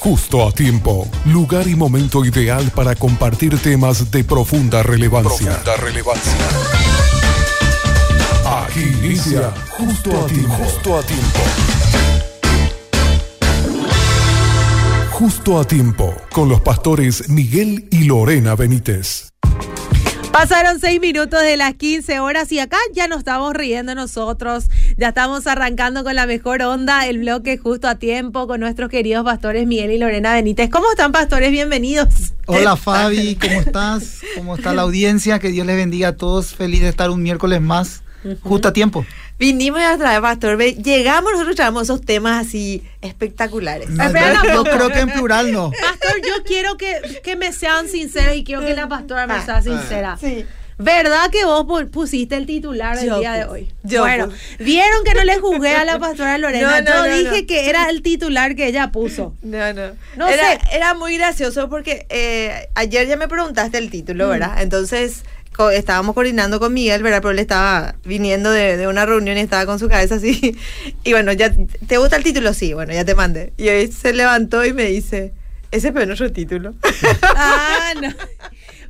Justo 0.00 0.48
a 0.48 0.50
tiempo, 0.50 1.06
lugar 1.26 1.68
y 1.68 1.76
momento 1.76 2.24
ideal 2.24 2.72
para 2.74 2.94
compartir 2.94 3.58
temas 3.58 4.10
de 4.10 4.24
profunda 4.24 4.82
relevancia. 4.82 5.50
Profunda 5.50 5.76
relevancia. 5.76 6.32
Aquí 8.46 8.80
inicia 8.80 9.52
Justo 9.68 10.24
a 10.24 10.26
tiempo. 10.26 10.54
Justo 10.54 10.96
a 10.96 11.02
tiempo. 11.02 11.40
Justo 15.10 15.60
a 15.60 15.64
tiempo, 15.66 16.14
con 16.32 16.48
los 16.48 16.62
pastores 16.62 17.28
Miguel 17.28 17.86
y 17.90 18.04
Lorena 18.04 18.56
Benítez. 18.56 19.34
Pasaron 20.32 20.80
seis 20.80 21.00
minutos 21.00 21.42
de 21.42 21.58
las 21.58 21.74
15 21.74 22.20
horas 22.20 22.50
y 22.52 22.60
acá 22.60 22.78
ya 22.94 23.08
nos 23.08 23.18
estamos 23.18 23.52
riendo 23.52 23.94
nosotros. 23.94 24.70
Ya 25.00 25.08
estamos 25.08 25.46
arrancando 25.46 26.04
con 26.04 26.14
la 26.14 26.26
mejor 26.26 26.60
onda 26.60 27.06
el 27.06 27.20
bloque 27.20 27.56
justo 27.56 27.88
a 27.88 27.94
tiempo 27.94 28.46
con 28.46 28.60
nuestros 28.60 28.90
queridos 28.90 29.24
pastores 29.24 29.66
Miguel 29.66 29.92
y 29.92 29.96
Lorena 29.96 30.34
Benítez. 30.34 30.68
¿Cómo 30.68 30.90
están, 30.90 31.10
pastores? 31.10 31.50
Bienvenidos. 31.50 32.34
Hola, 32.44 32.76
Fabi. 32.76 33.34
¿Cómo 33.36 33.60
estás? 33.62 34.20
¿Cómo 34.36 34.56
está 34.56 34.74
la 34.74 34.82
audiencia? 34.82 35.38
Que 35.38 35.48
Dios 35.48 35.66
les 35.66 35.76
bendiga 35.76 36.08
a 36.08 36.16
todos. 36.18 36.54
Feliz 36.54 36.82
de 36.82 36.90
estar 36.90 37.08
un 37.08 37.22
miércoles 37.22 37.62
más 37.62 38.02
justo 38.42 38.68
a 38.68 38.74
tiempo. 38.74 39.06
Vinimos 39.38 39.80
a 39.80 39.96
traer, 39.96 40.20
pastor. 40.20 40.58
Llegamos, 40.58 41.32
nosotros 41.32 41.56
traemos 41.56 41.84
esos 41.84 42.02
temas 42.02 42.46
así 42.46 42.84
espectaculares. 43.00 43.88
No, 43.88 44.04
yo, 44.52 44.64
creo 44.64 44.90
que 44.90 45.00
en 45.00 45.12
plural 45.12 45.50
no. 45.50 45.70
Pastor, 45.70 46.20
yo 46.28 46.44
quiero 46.44 46.76
que, 46.76 47.22
que 47.24 47.36
me 47.36 47.54
sean 47.54 47.88
sinceros 47.88 48.36
y 48.36 48.44
quiero 48.44 48.60
que 48.60 48.74
la 48.74 48.86
pastora 48.86 49.26
me 49.26 49.42
sea 49.42 49.62
sincera. 49.62 50.18
Sí. 50.20 50.44
¿Verdad 50.82 51.30
que 51.30 51.44
vos 51.44 51.66
pusiste 51.90 52.36
el 52.36 52.46
titular 52.46 52.98
del 52.98 53.18
día 53.20 53.32
de 53.34 53.44
hoy? 53.44 53.68
Yo 53.82 54.02
bueno, 54.02 54.30
vieron 54.58 55.04
que 55.04 55.14
no 55.14 55.24
le 55.24 55.38
jugué 55.38 55.76
a 55.76 55.84
la 55.84 55.98
pastora 56.00 56.38
Lorena. 56.38 56.80
No, 56.80 57.06
yo 57.06 57.16
dije 57.16 57.46
que 57.46 57.68
era 57.68 57.90
el 57.90 58.02
titular 58.02 58.56
que 58.56 58.66
ella 58.66 58.90
puso. 58.90 59.34
No, 59.42 59.72
no. 59.72 59.92
no 60.16 60.28
era, 60.28 60.52
era 60.72 60.94
muy 60.94 61.16
gracioso 61.18 61.68
porque 61.68 62.06
eh, 62.08 62.68
ayer 62.74 63.06
ya 63.06 63.16
me 63.16 63.28
preguntaste 63.28 63.78
el 63.78 63.90
título, 63.90 64.28
¿verdad? 64.28 64.56
Mm. 64.56 64.62
Entonces 64.62 65.24
estábamos 65.68 66.14
coordinando 66.14 66.58
con 66.58 66.72
Miguel, 66.72 67.02
¿verdad? 67.02 67.18
Pero 67.18 67.32
él 67.32 67.38
estaba 67.38 67.96
viniendo 68.04 68.50
de, 68.50 68.86
una 68.88 69.04
reunión 69.04 69.36
y 69.36 69.40
estaba 69.40 69.66
con 69.66 69.78
su 69.78 69.88
cabeza 69.88 70.14
así. 70.14 70.56
Y 71.04 71.12
bueno, 71.12 71.32
ya, 71.32 71.52
¿te 71.86 71.98
gusta 71.98 72.16
el 72.16 72.22
título? 72.22 72.54
Sí, 72.54 72.72
bueno, 72.72 72.92
ya 72.92 73.04
te 73.04 73.14
mandé. 73.14 73.52
Y 73.58 73.68
hoy 73.68 73.92
se 73.92 74.12
levantó 74.12 74.64
y 74.64 74.72
me 74.72 74.84
dice, 74.84 75.32
ese 75.70 75.92
fue 75.92 76.06
nuestro 76.06 76.32
título. 76.32 76.74
Ah, 77.22 77.92
no. 78.00 78.08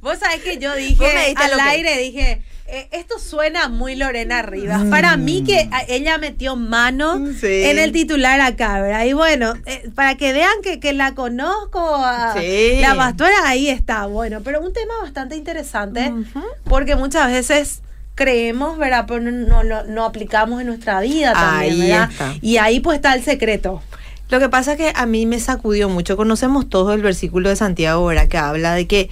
Vos 0.01 0.19
sabés 0.19 0.43
que 0.43 0.59
yo 0.59 0.75
dije 0.75 1.35
al 1.37 1.61
aire, 1.61 1.99
dije, 1.99 2.43
eh, 2.73 2.89
esto 2.93 3.19
suena 3.19 3.69
muy 3.69 3.97
Lorena 3.97 4.43
Rivas. 4.43 4.85
Para 4.85 5.17
mí 5.17 5.43
que 5.43 5.65
mm. 5.65 5.73
ella 5.89 6.19
metió 6.19 6.55
mano 6.55 7.17
en 7.17 7.79
el 7.79 7.91
titular 7.91 8.41
acá, 8.41 8.81
¿verdad? 8.81 9.05
Y 9.05 9.13
bueno, 9.13 9.55
eh, 9.67 9.91
para 9.95 10.17
que 10.17 10.33
vean 10.33 10.53
que, 10.63 10.93
la 10.93 11.15
conozco, 11.15 11.81
la 12.01 12.95
pastora 12.97 13.35
ahí 13.47 13.69
está, 13.69 14.07
bueno, 14.07 14.41
pero 14.43 14.61
un 14.61 14.73
tema 14.73 14.95
bastante 15.03 15.37
interesante 15.37 16.13
porque 16.65 16.95
muchas 16.95 17.31
veces 17.31 17.83
creemos, 18.15 18.79
¿verdad? 18.79 19.05
Pero 19.09 19.21
no, 19.21 19.65
no, 19.65 20.05
aplicamos 20.05 20.61
en 20.61 20.69
nuestra 20.69 21.01
vida 21.01 21.33
también, 21.33 21.81
¿verdad? 21.81 22.11
Y 22.41 22.59
ahí 22.59 22.79
pues 22.79 22.97
está 22.97 23.15
el 23.15 23.25
secreto. 23.25 23.83
Lo 24.29 24.39
que 24.39 24.49
pasa 24.49 24.73
es 24.73 24.79
que 24.79 24.93
a 24.95 25.07
mí 25.07 25.27
me 25.27 25.41
sacudió 25.41 25.89
mucho. 25.89 26.17
Conocemos 26.17 26.69
todo 26.69 26.95
el 26.95 27.03
versículo 27.03 27.49
de 27.49 27.57
Santiago, 27.57 28.07
¿verdad? 28.07 28.29
Que 28.29 28.39
habla 28.39 28.75
de 28.75 28.87
que 28.87 29.11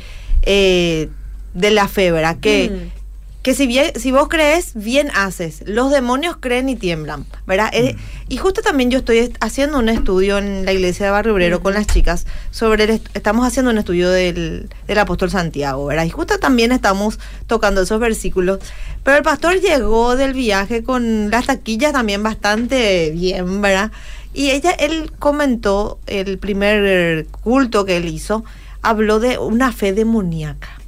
eh, 0.48 1.10
de 1.52 1.70
la 1.70 1.88
fe, 1.88 2.10
¿verdad? 2.10 2.38
Que 2.40 2.70
mm 2.70 2.98
que 3.42 3.54
si, 3.54 3.66
bien, 3.66 3.92
si 3.98 4.10
vos 4.10 4.28
crees, 4.28 4.72
bien 4.74 5.10
haces. 5.14 5.62
Los 5.64 5.90
demonios 5.90 6.36
creen 6.38 6.68
y 6.68 6.76
tiemblan, 6.76 7.24
¿verdad? 7.46 7.70
Eh, 7.72 7.94
mm. 7.94 7.98
y 8.28 8.36
justo 8.36 8.62
también 8.62 8.90
yo 8.90 8.98
estoy 8.98 9.32
haciendo 9.40 9.78
un 9.78 9.88
estudio 9.88 10.38
en 10.38 10.64
la 10.64 10.72
iglesia 10.72 11.06
de 11.06 11.12
Barrio 11.12 11.34
Obrero 11.34 11.62
con 11.62 11.72
las 11.72 11.86
chicas 11.86 12.26
sobre, 12.50 13.00
estamos 13.14 13.46
haciendo 13.46 13.70
un 13.70 13.78
estudio 13.78 14.10
del, 14.10 14.68
del 14.86 14.98
apóstol 14.98 15.30
Santiago, 15.30 15.86
¿verdad? 15.86 16.04
Y 16.04 16.10
justo 16.10 16.38
también 16.38 16.72
estamos 16.72 17.20
tocando 17.46 17.80
esos 17.80 18.00
versículos. 18.00 18.58
Pero 19.04 19.16
el 19.16 19.22
pastor 19.22 19.60
llegó 19.60 20.16
del 20.16 20.34
viaje 20.34 20.82
con 20.82 21.30
las 21.30 21.46
taquillas 21.46 21.92
también 21.92 22.22
bastante 22.22 23.12
bien, 23.12 23.62
¿verdad? 23.62 23.92
Y 24.34 24.50
ella, 24.50 24.72
él 24.72 25.12
comentó 25.18 25.98
el 26.06 26.38
primer 26.38 27.26
culto 27.28 27.84
que 27.84 27.96
él 27.96 28.08
hizo, 28.08 28.44
habló 28.82 29.20
de 29.20 29.38
una 29.38 29.72
fe 29.72 29.92
demoníaca. 29.92 30.78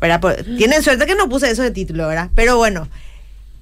¿verdad? 0.00 0.20
Pues, 0.20 0.44
tienen 0.56 0.82
suerte 0.82 1.06
que 1.06 1.14
no 1.14 1.28
puse 1.28 1.50
eso 1.50 1.62
de 1.62 1.70
título, 1.70 2.08
¿verdad? 2.08 2.30
Pero 2.34 2.56
bueno, 2.56 2.88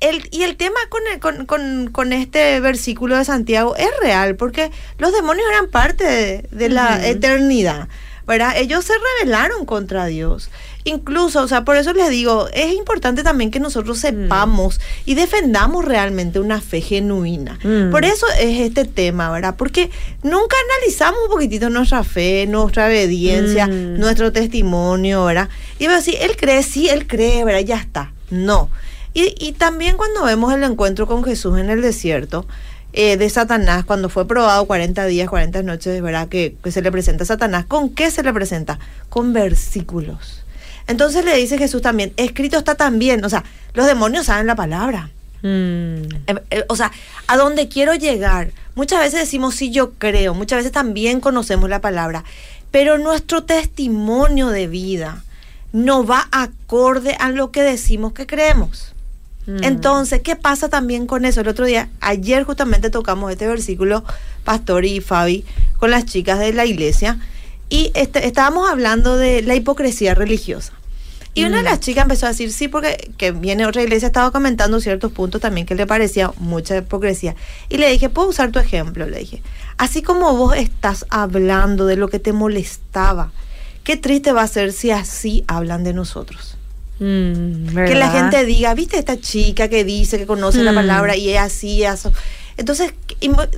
el, 0.00 0.28
y 0.30 0.42
el 0.42 0.56
tema 0.56 0.78
con, 0.88 1.46
con, 1.46 1.90
con, 1.90 2.12
este 2.12 2.60
versículo 2.60 3.16
de 3.16 3.24
Santiago 3.24 3.76
es 3.76 3.88
real, 4.02 4.36
porque 4.36 4.70
los 4.98 5.12
demonios 5.12 5.46
eran 5.48 5.68
parte 5.68 6.46
de, 6.50 6.68
la 6.68 7.06
eternidad, 7.06 7.88
¿verdad? 8.26 8.56
Ellos 8.56 8.84
se 8.84 8.92
rebelaron 9.20 9.66
contra 9.66 10.06
Dios. 10.06 10.50
Incluso, 10.86 11.42
o 11.42 11.48
sea, 11.48 11.64
por 11.64 11.76
eso 11.76 11.94
les 11.94 12.10
digo, 12.10 12.46
es 12.52 12.74
importante 12.74 13.22
también 13.22 13.50
que 13.50 13.58
nosotros 13.58 13.96
mm. 13.98 14.00
sepamos 14.00 14.80
y 15.06 15.14
defendamos 15.14 15.84
realmente 15.84 16.38
una 16.40 16.60
fe 16.60 16.82
genuina. 16.82 17.58
Mm. 17.62 17.90
Por 17.90 18.04
eso 18.04 18.26
es 18.38 18.60
este 18.60 18.84
tema, 18.84 19.30
¿verdad? 19.30 19.54
Porque 19.56 19.90
nunca 20.22 20.56
analizamos 20.76 21.20
un 21.24 21.30
poquitito 21.30 21.70
nuestra 21.70 22.04
fe, 22.04 22.46
nuestra 22.46 22.86
obediencia, 22.86 23.66
mm. 23.66 23.98
nuestro 23.98 24.30
testimonio, 24.30 25.24
¿verdad? 25.24 25.48
Y 25.78 25.86
a 25.86 25.92
decir, 25.92 26.16
él 26.20 26.36
cree, 26.36 26.62
sí, 26.62 26.88
él 26.90 27.06
cree, 27.06 27.44
¿verdad? 27.44 27.60
Ya 27.60 27.76
está. 27.76 28.12
No. 28.30 28.68
Y, 29.14 29.34
y 29.38 29.52
también 29.52 29.96
cuando 29.96 30.24
vemos 30.24 30.52
el 30.52 30.64
encuentro 30.64 31.06
con 31.06 31.24
Jesús 31.24 31.58
en 31.58 31.70
el 31.70 31.80
desierto, 31.80 32.46
eh, 32.96 33.16
de 33.16 33.28
Satanás, 33.28 33.84
cuando 33.84 34.08
fue 34.08 34.26
probado 34.26 34.64
40 34.66 35.04
días, 35.06 35.28
40 35.28 35.62
noches, 35.64 36.00
¿verdad? 36.00 36.28
Que, 36.28 36.56
que 36.62 36.70
se 36.70 36.80
le 36.80 36.92
presenta 36.92 37.24
a 37.24 37.26
Satanás. 37.26 37.64
¿Con 37.66 37.90
qué 37.90 38.10
se 38.10 38.22
le 38.22 38.32
presenta? 38.32 38.78
Con 39.08 39.32
versículos. 39.32 40.44
Entonces 40.86 41.24
le 41.24 41.36
dice 41.36 41.58
Jesús 41.58 41.82
también, 41.82 42.12
escrito 42.16 42.58
está 42.58 42.74
también, 42.76 43.24
o 43.24 43.28
sea, 43.28 43.42
los 43.72 43.86
demonios 43.86 44.26
saben 44.26 44.46
la 44.46 44.54
palabra. 44.54 45.10
Mm. 45.42 46.04
Eh, 46.26 46.34
eh, 46.50 46.64
o 46.68 46.76
sea, 46.76 46.92
a 47.26 47.36
dónde 47.36 47.68
quiero 47.68 47.94
llegar. 47.94 48.52
Muchas 48.76 49.00
veces 49.00 49.20
decimos 49.20 49.54
sí, 49.54 49.70
yo 49.70 49.92
creo, 49.94 50.34
muchas 50.34 50.58
veces 50.58 50.72
también 50.72 51.20
conocemos 51.20 51.68
la 51.68 51.80
palabra, 51.80 52.24
pero 52.70 52.98
nuestro 52.98 53.44
testimonio 53.44 54.48
de 54.48 54.66
vida 54.66 55.22
no 55.72 56.04
va 56.06 56.28
acorde 56.32 57.16
a 57.18 57.30
lo 57.30 57.50
que 57.50 57.62
decimos 57.62 58.12
que 58.12 58.26
creemos. 58.26 58.93
Mm. 59.46 59.64
Entonces, 59.64 60.20
¿qué 60.22 60.36
pasa 60.36 60.68
también 60.68 61.06
con 61.06 61.24
eso? 61.24 61.40
El 61.40 61.48
otro 61.48 61.66
día, 61.66 61.88
ayer 62.00 62.44
justamente 62.44 62.90
tocamos 62.90 63.30
este 63.30 63.46
versículo, 63.46 64.04
Pastor 64.44 64.84
y 64.84 65.00
Fabi, 65.00 65.44
con 65.78 65.90
las 65.90 66.06
chicas 66.06 66.38
de 66.38 66.52
la 66.52 66.64
iglesia, 66.64 67.18
y 67.68 67.90
este, 67.94 68.26
estábamos 68.26 68.68
hablando 68.68 69.16
de 69.16 69.42
la 69.42 69.54
hipocresía 69.54 70.14
religiosa. 70.14 70.72
Y 71.36 71.44
una 71.44 71.56
de 71.56 71.62
mm. 71.62 71.66
las 71.66 71.80
chicas 71.80 72.02
empezó 72.02 72.26
a 72.26 72.28
decir, 72.28 72.52
sí, 72.52 72.68
porque 72.68 73.10
que 73.18 73.32
viene 73.32 73.66
otra 73.66 73.82
iglesia, 73.82 74.06
estaba 74.06 74.30
comentando 74.30 74.80
ciertos 74.80 75.10
puntos 75.10 75.40
también 75.40 75.66
que 75.66 75.74
le 75.74 75.86
parecía 75.86 76.32
mucha 76.38 76.76
hipocresía. 76.76 77.34
Y 77.68 77.78
le 77.78 77.90
dije, 77.90 78.08
¿puedo 78.08 78.28
usar 78.28 78.52
tu 78.52 78.60
ejemplo? 78.60 79.06
Le 79.06 79.18
dije, 79.18 79.42
así 79.76 80.00
como 80.00 80.36
vos 80.36 80.56
estás 80.56 81.06
hablando 81.10 81.86
de 81.86 81.96
lo 81.96 82.08
que 82.08 82.20
te 82.20 82.32
molestaba, 82.32 83.32
qué 83.82 83.96
triste 83.96 84.32
va 84.32 84.42
a 84.42 84.48
ser 84.48 84.72
si 84.72 84.92
así 84.92 85.44
hablan 85.48 85.82
de 85.82 85.92
nosotros. 85.92 86.56
Mm, 87.00 87.74
que 87.74 87.94
la 87.94 88.10
gente 88.10 88.44
diga, 88.44 88.72
viste 88.74 88.98
esta 88.98 89.20
chica 89.20 89.68
que 89.68 89.84
dice 89.84 90.18
que 90.18 90.26
conoce 90.26 90.62
la 90.62 90.72
mm. 90.72 90.76
palabra 90.76 91.16
y 91.16 91.30
es 91.30 91.40
así, 91.40 91.82
eso. 91.82 92.12
Entonces, 92.56 92.92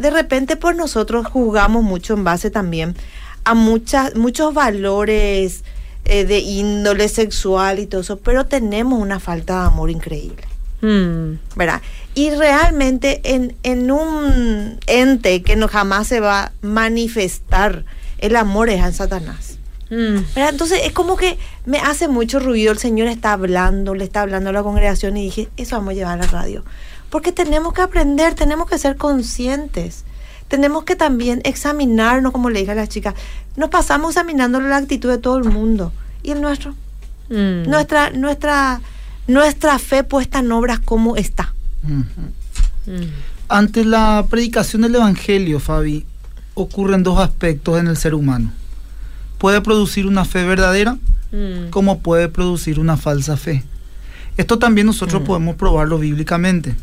de 0.01 0.11
repente 0.11 0.57
por 0.57 0.75
nosotros 0.75 1.27
juzgamos 1.27 1.83
mucho 1.83 2.15
en 2.15 2.25
base 2.25 2.51
también 2.51 2.97
a 3.45 3.55
muchas, 3.55 4.17
muchos 4.17 4.55
valores 4.55 5.63
eh, 6.05 6.25
de 6.25 6.39
índole 6.39 7.09
sexual 7.09 7.79
y 7.79 7.87
todo 7.87 8.01
eso, 8.01 8.19
pero 8.19 8.47
tenemos 8.47 9.01
una 9.01 9.21
falta 9.21 9.61
de 9.61 9.67
amor 9.67 9.91
increíble. 9.91 10.43
Hmm. 10.81 11.39
¿Verdad? 11.55 11.81
Y 12.15 12.31
realmente 12.31 13.21
en, 13.23 13.55
en 13.63 13.91
un 13.91 14.79
ente 14.87 15.43
que 15.43 15.57
no 15.57 15.69
jamás 15.69 16.07
se 16.09 16.21
va 16.21 16.43
a 16.43 16.53
manifestar, 16.63 17.85
el 18.19 18.37
amor 18.37 18.71
es 18.71 18.83
a 18.83 18.93
Satanás. 18.93 19.56
Hmm. 19.91 20.19
Entonces 20.35 20.81
es 20.85 20.93
como 20.93 21.17
que 21.17 21.39
me 21.65 21.79
hace 21.79 22.09
mucho 22.09 22.41
ruido, 22.41 22.73
el 22.73 22.79
Señor 22.79 23.09
está 23.09 23.33
hablando, 23.33 23.95
le 23.95 24.05
está 24.05 24.23
hablando 24.23 24.51
a 24.51 24.53
la 24.53 24.63
congregación 24.63 25.17
y 25.17 25.25
dije, 25.25 25.49
eso 25.57 25.77
vamos 25.77 25.93
a 25.93 25.95
llevar 25.95 26.21
a 26.21 26.25
la 26.25 26.31
radio. 26.31 26.65
Porque 27.11 27.33
tenemos 27.33 27.73
que 27.73 27.83
aprender, 27.83 28.35
tenemos 28.35 28.69
que 28.69 28.79
ser 28.79 28.97
conscientes 28.97 30.05
tenemos 30.49 30.85
que 30.85 30.97
también 30.97 31.41
examinarnos, 31.45 32.33
como 32.33 32.51
le 32.51 32.61
dije 32.61 32.73
a 32.73 32.77
las 32.77 32.89
chicas, 32.89 33.15
nos 33.57 33.71
pasamos 33.71 34.11
examinando 34.11 34.61
la 34.61 34.77
actitud 34.77 35.11
de 35.11 35.19
todo 35.19 35.39
el 35.39 35.45
mundo 35.45 35.93
y 36.23 36.31
el 36.31 36.41
nuestro. 36.41 36.75
Mm. 37.29 37.69
Nuestra, 37.69 38.11
nuestra, 38.11 38.81
nuestra 39.27 39.79
fe 39.79 40.05
puesta 40.05 40.39
en 40.39 40.53
obras, 40.53 40.79
¿cómo 40.81 41.17
está? 41.17 41.53
Mm. 41.83 42.03
Ante 43.49 43.85
la 43.85 44.25
predicación 44.29 44.83
del 44.83 44.95
Evangelio, 44.95 45.59
Fabi, 45.59 46.05
ocurren 46.55 47.03
dos 47.03 47.19
aspectos 47.19 47.79
en 47.81 47.89
el 47.89 47.97
ser 47.97 48.15
humano. 48.15 48.53
Puede 49.39 49.61
producir 49.61 50.07
una 50.07 50.25
fe 50.25 50.45
verdadera, 50.45 50.99
mm. 51.33 51.71
como 51.71 52.01
puede 52.01 52.29
producir 52.29 52.79
una 52.79 52.97
falsa 52.97 53.37
fe. 53.37 53.65
Esto 54.37 54.59
también 54.59 54.87
nosotros 54.87 55.23
podemos 55.23 55.57
probarlo 55.57 55.99
bíblicamente. 55.99 56.75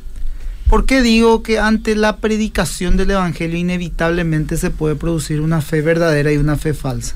¿Por 0.67 0.85
qué 0.85 1.01
digo 1.01 1.43
que 1.43 1.59
ante 1.59 1.95
la 1.95 2.17
predicación 2.17 2.97
del 2.97 3.11
Evangelio 3.11 3.57
inevitablemente 3.57 4.57
se 4.57 4.71
puede 4.71 4.95
producir 4.95 5.41
una 5.41 5.61
fe 5.61 5.81
verdadera 5.81 6.31
y 6.31 6.37
una 6.37 6.57
fe 6.57 6.73
falsa? 6.73 7.15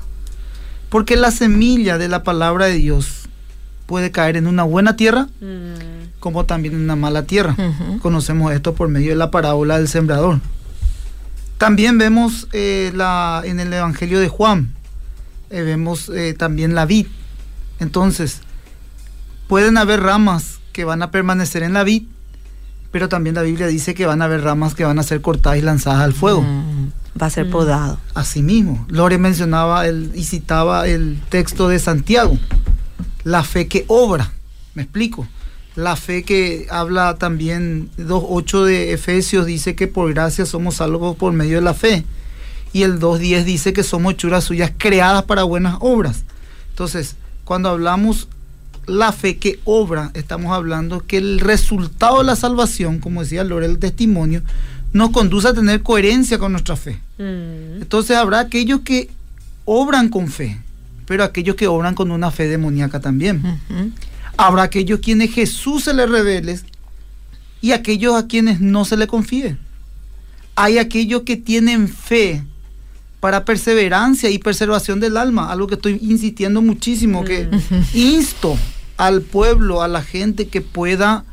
Porque 0.90 1.16
la 1.16 1.30
semilla 1.30 1.98
de 1.98 2.08
la 2.08 2.22
palabra 2.22 2.66
de 2.66 2.74
Dios 2.74 3.28
puede 3.86 4.10
caer 4.10 4.36
en 4.36 4.46
una 4.46 4.62
buena 4.62 4.96
tierra 4.96 5.28
mm. 5.40 6.20
como 6.20 6.44
también 6.44 6.74
en 6.74 6.82
una 6.82 6.96
mala 6.96 7.24
tierra. 7.24 7.56
Conocemos 8.00 8.52
esto 8.52 8.74
por 8.74 8.88
medio 8.88 9.10
de 9.10 9.16
la 9.16 9.30
parábola 9.30 9.78
del 9.78 9.88
sembrador. 9.88 10.40
También 11.56 11.98
vemos 11.98 12.46
eh, 12.52 12.92
la, 12.94 13.42
en 13.44 13.58
el 13.58 13.72
Evangelio 13.72 14.20
de 14.20 14.28
Juan, 14.28 14.72
eh, 15.50 15.62
vemos 15.62 16.08
eh, 16.08 16.34
también 16.34 16.74
la 16.74 16.86
vid. 16.86 17.06
Entonces, 17.80 18.40
pueden 19.46 19.78
haber 19.78 20.00
ramas 20.00 20.58
que 20.72 20.84
van 20.84 21.02
a 21.02 21.10
permanecer 21.10 21.62
en 21.62 21.72
la 21.72 21.84
vid, 21.84 22.04
pero 22.90 23.08
también 23.08 23.34
la 23.34 23.42
Biblia 23.42 23.66
dice 23.66 23.94
que 23.94 24.06
van 24.06 24.22
a 24.22 24.26
haber 24.26 24.42
ramas 24.42 24.74
que 24.74 24.84
van 24.84 24.98
a 24.98 25.02
ser 25.02 25.20
cortadas 25.20 25.58
y 25.58 25.62
lanzadas 25.62 26.02
al 26.02 26.12
fuego. 26.12 26.42
Mm, 26.42 26.90
va 27.20 27.26
a 27.26 27.30
ser 27.30 27.46
mm. 27.46 27.50
podado. 27.50 27.98
Así 28.14 28.42
mismo. 28.42 28.86
Lore 28.88 29.18
mencionaba 29.18 29.86
el, 29.86 30.12
y 30.14 30.24
citaba 30.24 30.86
el 30.86 31.20
texto 31.28 31.68
de 31.68 31.78
Santiago, 31.78 32.38
la 33.24 33.42
fe 33.44 33.68
que 33.68 33.84
obra. 33.88 34.32
Me 34.74 34.82
explico 34.82 35.26
la 35.78 35.94
fe 35.94 36.24
que 36.24 36.66
habla 36.70 37.18
también 37.18 37.88
2.8 37.98 38.64
de 38.64 38.92
Efesios 38.92 39.46
dice 39.46 39.76
que 39.76 39.86
por 39.86 40.12
gracia 40.12 40.44
somos 40.44 40.74
salvos 40.74 41.16
por 41.16 41.32
medio 41.32 41.58
de 41.58 41.62
la 41.62 41.72
fe. 41.72 42.04
Y 42.78 42.84
el 42.84 43.00
2.10 43.00 43.42
dice 43.42 43.72
que 43.72 43.82
somos 43.82 44.16
churas 44.16 44.44
suyas 44.44 44.70
creadas 44.78 45.24
para 45.24 45.42
buenas 45.42 45.78
obras. 45.80 46.22
Entonces, 46.70 47.16
cuando 47.42 47.70
hablamos 47.70 48.28
la 48.86 49.10
fe 49.10 49.36
que 49.36 49.58
obra, 49.64 50.12
estamos 50.14 50.52
hablando 50.52 51.04
que 51.04 51.16
el 51.16 51.40
resultado 51.40 52.18
de 52.18 52.24
la 52.24 52.36
salvación, 52.36 53.00
como 53.00 53.24
decía 53.24 53.42
Lore 53.42 53.66
el 53.66 53.80
testimonio, 53.80 54.42
nos 54.92 55.10
conduce 55.10 55.48
a 55.48 55.54
tener 55.54 55.82
coherencia 55.82 56.38
con 56.38 56.52
nuestra 56.52 56.76
fe. 56.76 57.00
Mm. 57.18 57.82
Entonces 57.82 58.16
habrá 58.16 58.38
aquellos 58.38 58.82
que 58.82 59.10
obran 59.64 60.08
con 60.08 60.28
fe, 60.28 60.62
pero 61.04 61.24
aquellos 61.24 61.56
que 61.56 61.66
obran 61.66 61.96
con 61.96 62.12
una 62.12 62.30
fe 62.30 62.46
demoníaca 62.46 63.00
también. 63.00 63.42
Habrá 64.36 64.62
aquellos 64.62 65.00
quienes 65.00 65.32
Jesús 65.32 65.82
se 65.82 65.94
les 65.94 66.08
revele 66.08 66.60
y 67.60 67.72
aquellos 67.72 68.14
a 68.14 68.28
quienes 68.28 68.60
no 68.60 68.84
se 68.84 68.96
le 68.96 69.08
confíe. 69.08 69.56
Hay 70.54 70.78
aquellos 70.78 71.22
que 71.22 71.36
tienen 71.36 71.88
fe 71.88 72.44
para 73.20 73.44
perseverancia 73.44 74.30
y 74.30 74.38
preservación 74.38 75.00
del 75.00 75.16
alma, 75.16 75.50
algo 75.50 75.66
que 75.66 75.74
estoy 75.74 75.98
insistiendo 76.02 76.62
muchísimo, 76.62 77.24
que 77.24 77.46
mm. 77.46 77.82
insto 77.94 78.56
al 78.96 79.22
pueblo, 79.22 79.82
a 79.82 79.88
la 79.88 80.02
gente 80.02 80.48
que 80.48 80.60
pueda 80.60 81.24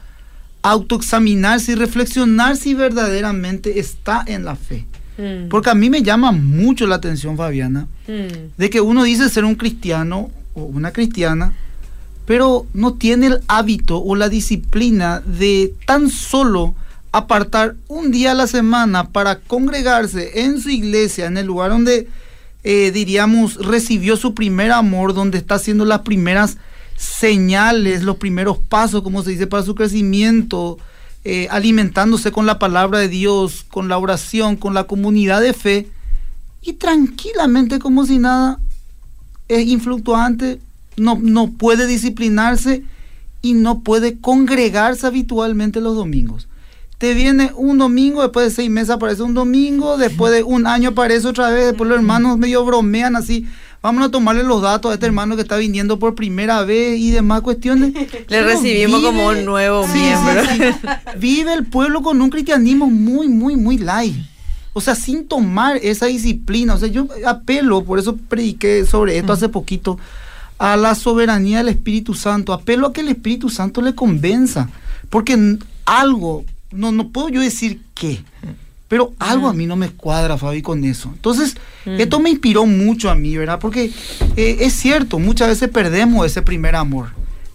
autoexaminarse 0.61 1.73
y 1.73 1.75
reflexionar 1.75 2.57
si 2.57 2.73
verdaderamente 2.73 3.79
está 3.79 4.23
en 4.25 4.45
la 4.45 4.55
fe. 4.55 4.85
Mm. 5.17 5.49
Porque 5.49 5.69
a 5.69 5.75
mí 5.75 5.89
me 5.89 6.01
llama 6.01 6.31
mucho 6.31 6.87
la 6.87 6.95
atención, 6.95 7.37
Fabiana, 7.37 7.87
mm. 8.07 8.57
de 8.57 8.69
que 8.69 8.81
uno 8.81 9.03
dice 9.03 9.29
ser 9.29 9.45
un 9.45 9.55
cristiano 9.55 10.31
o 10.55 10.63
una 10.63 10.91
cristiana, 10.91 11.53
pero 12.25 12.65
no 12.73 12.95
tiene 12.95 13.27
el 13.27 13.41
hábito 13.47 14.01
o 14.01 14.15
la 14.15 14.29
disciplina 14.29 15.21
de 15.21 15.73
tan 15.85 16.09
solo 16.09 16.73
apartar 17.17 17.75
un 17.87 18.11
día 18.11 18.31
a 18.31 18.35
la 18.35 18.47
semana 18.47 19.09
para 19.09 19.39
congregarse 19.39 20.41
en 20.43 20.61
su 20.61 20.69
iglesia, 20.69 21.27
en 21.27 21.37
el 21.37 21.45
lugar 21.45 21.71
donde, 21.71 22.09
eh, 22.63 22.91
diríamos, 22.91 23.55
recibió 23.55 24.17
su 24.17 24.33
primer 24.33 24.71
amor, 24.71 25.13
donde 25.13 25.37
está 25.37 25.55
haciendo 25.55 25.85
las 25.85 26.01
primeras 26.01 26.57
señales, 26.97 28.03
los 28.03 28.17
primeros 28.17 28.57
pasos, 28.57 29.01
como 29.01 29.23
se 29.23 29.31
dice, 29.31 29.47
para 29.47 29.63
su 29.63 29.75
crecimiento, 29.75 30.77
eh, 31.23 31.47
alimentándose 31.51 32.31
con 32.31 32.45
la 32.45 32.59
palabra 32.59 32.99
de 32.99 33.07
Dios, 33.07 33.65
con 33.69 33.87
la 33.87 33.97
oración, 33.97 34.57
con 34.57 34.73
la 34.73 34.83
comunidad 34.83 35.41
de 35.41 35.53
fe, 35.53 35.87
y 36.61 36.73
tranquilamente 36.73 37.79
como 37.79 38.05
si 38.05 38.17
nada 38.17 38.59
es 39.47 39.67
influctuante, 39.67 40.59
no, 40.97 41.51
puede 41.51 41.87
disciplinarse 41.87 42.83
y 43.41 43.53
no 43.53 43.81
puede 43.81 44.19
congregarse 44.19 45.07
habitualmente 45.07 45.79
los 45.79 45.95
domingos. 45.95 46.47
Te 46.97 47.13
viene 47.13 47.51
un 47.55 47.77
domingo, 47.77 48.21
después 48.21 48.47
de 48.47 48.55
seis 48.55 48.69
meses 48.69 48.89
aparece 48.91 49.21
un 49.21 49.33
domingo, 49.33 49.97
después 49.97 50.31
de 50.33 50.43
un 50.43 50.65
año 50.65 50.89
aparece 50.89 51.27
otra 51.27 51.49
vez, 51.49 51.65
después 51.65 51.89
los 51.89 51.97
hermanos 51.97 52.37
medio 52.37 52.63
bromean 52.63 53.17
así, 53.17 53.45
vamos 53.81 54.05
a 54.05 54.09
tomarle 54.09 54.43
los 54.43 54.61
datos 54.61 54.89
a 54.89 54.93
este 54.95 55.05
hermano 55.05 55.35
que 55.35 55.41
está 55.41 55.57
viniendo 55.57 55.99
por 55.99 56.15
primera 56.15 56.63
vez 56.63 56.97
y 56.97 57.11
demás 57.11 57.41
cuestiones. 57.41 57.93
Le 58.27 58.43
recibimos 58.43 59.01
como 59.01 59.27
un 59.27 59.45
nuevo 59.45 59.85
miembro. 59.87 60.41
Vive 61.19 61.53
el 61.53 61.65
pueblo 61.65 62.01
con 62.01 62.19
un 62.21 62.29
cristianismo 62.29 62.87
muy, 62.87 63.27
muy, 63.27 63.55
muy 63.55 63.77
light. 63.77 64.15
O 64.73 64.81
sea, 64.81 64.95
sin 64.95 65.27
tomar 65.27 65.77
esa 65.77 66.07
disciplina. 66.07 66.73
O 66.73 66.77
sea, 66.77 66.87
yo 66.87 67.07
apelo, 67.25 67.83
por 67.83 67.99
eso 67.99 68.17
prediqué 68.17 68.85
sobre 68.85 69.17
esto 69.17 69.33
hace 69.33 69.49
poquito 69.49 69.99
a 70.57 70.75
la 70.77 70.95
soberanía 70.95 71.59
del 71.59 71.69
Espíritu 71.69 72.13
Santo. 72.13 72.53
Apelo 72.53 72.87
a 72.87 72.93
que 72.93 73.01
el 73.01 73.09
Espíritu 73.09 73.49
Santo 73.49 73.81
le 73.81 73.93
convenza. 73.93 74.69
Porque 75.09 75.59
algo, 75.85 76.43
no, 76.71 76.91
no 76.91 77.09
puedo 77.09 77.29
yo 77.29 77.41
decir 77.41 77.81
qué, 77.93 78.23
pero 78.87 79.13
algo 79.19 79.47
a 79.47 79.53
mí 79.53 79.65
no 79.65 79.75
me 79.75 79.89
cuadra, 79.89 80.37
Fabi, 80.37 80.61
con 80.61 80.83
eso. 80.83 81.09
Entonces, 81.13 81.55
esto 81.85 82.19
me 82.19 82.29
inspiró 82.29 82.65
mucho 82.65 83.09
a 83.09 83.15
mí, 83.15 83.35
¿verdad? 83.35 83.59
Porque 83.59 83.91
eh, 84.35 84.57
es 84.61 84.73
cierto, 84.73 85.19
muchas 85.19 85.49
veces 85.49 85.69
perdemos 85.69 86.25
ese 86.25 86.41
primer 86.41 86.75
amor, 86.75 87.09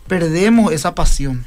perdemos 0.07 0.73
esa 0.73 0.95
pasión. 0.95 1.45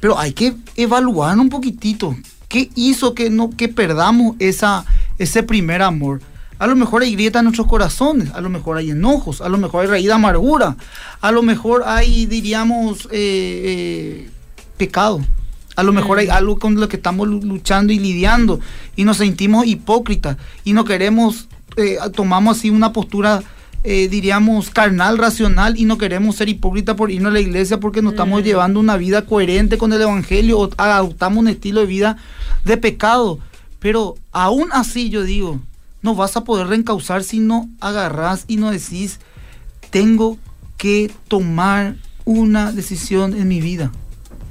Pero 0.00 0.18
hay 0.18 0.32
que 0.32 0.54
evaluar 0.76 1.38
un 1.38 1.48
poquitito 1.48 2.14
qué 2.48 2.70
hizo 2.74 3.14
que, 3.14 3.30
no, 3.30 3.50
que 3.50 3.68
perdamos 3.68 4.36
esa, 4.38 4.84
ese 5.18 5.42
primer 5.42 5.82
amor. 5.82 6.20
A 6.58 6.66
lo 6.66 6.76
mejor 6.76 7.02
hay 7.02 7.12
grieta 7.12 7.40
en 7.40 7.46
nuestros 7.46 7.66
corazones, 7.66 8.30
a 8.32 8.40
lo 8.40 8.48
mejor 8.48 8.76
hay 8.76 8.90
enojos, 8.90 9.40
a 9.40 9.48
lo 9.48 9.58
mejor 9.58 9.82
hay 9.82 9.88
raíz 9.88 10.06
de 10.06 10.12
amargura, 10.12 10.76
a 11.20 11.32
lo 11.32 11.42
mejor 11.42 11.82
hay, 11.84 12.26
diríamos, 12.26 13.06
eh, 13.06 13.08
eh, 13.12 14.30
pecado. 14.76 15.20
A 15.76 15.82
lo 15.82 15.92
mejor 15.92 16.18
hay 16.18 16.28
mm. 16.28 16.32
algo 16.32 16.58
con 16.58 16.80
lo 16.80 16.88
que 16.88 16.96
estamos 16.96 17.28
luchando 17.28 17.92
y 17.92 17.98
lidiando 17.98 18.60
y 18.96 19.04
nos 19.04 19.18
sentimos 19.18 19.66
hipócritas 19.66 20.36
y 20.64 20.72
no 20.72 20.84
queremos, 20.84 21.48
eh, 21.76 21.98
tomamos 22.14 22.58
así 22.58 22.70
una 22.70 22.92
postura, 22.92 23.42
diríamos, 23.84 24.70
carnal, 24.70 25.18
racional 25.18 25.78
y 25.78 25.84
no 25.84 25.98
queremos 25.98 26.36
ser 26.36 26.48
hipócritas 26.48 26.96
por 26.96 27.10
irnos 27.10 27.30
a 27.30 27.34
la 27.34 27.40
iglesia 27.40 27.80
porque 27.80 28.00
nos 28.00 28.14
estamos 28.14 28.40
mm. 28.40 28.44
llevando 28.44 28.80
una 28.80 28.96
vida 28.96 29.26
coherente 29.26 29.76
con 29.76 29.92
el 29.92 30.00
Evangelio 30.00 30.58
o 30.58 30.70
adoptamos 30.78 31.38
un 31.38 31.48
estilo 31.48 31.80
de 31.80 31.86
vida 31.86 32.16
de 32.64 32.76
pecado. 32.78 33.40
Pero 33.80 34.14
aún 34.32 34.68
así 34.72 35.10
yo 35.10 35.22
digo, 35.22 35.60
no 36.04 36.14
vas 36.14 36.36
a 36.36 36.44
poder 36.44 36.66
reencauzar 36.68 37.24
si 37.24 37.38
no 37.38 37.68
agarrás 37.80 38.44
y 38.46 38.56
no 38.56 38.70
decís, 38.70 39.20
tengo 39.88 40.38
que 40.76 41.10
tomar 41.28 41.96
una 42.26 42.72
decisión 42.72 43.34
en 43.34 43.48
mi 43.48 43.62
vida. 43.62 43.90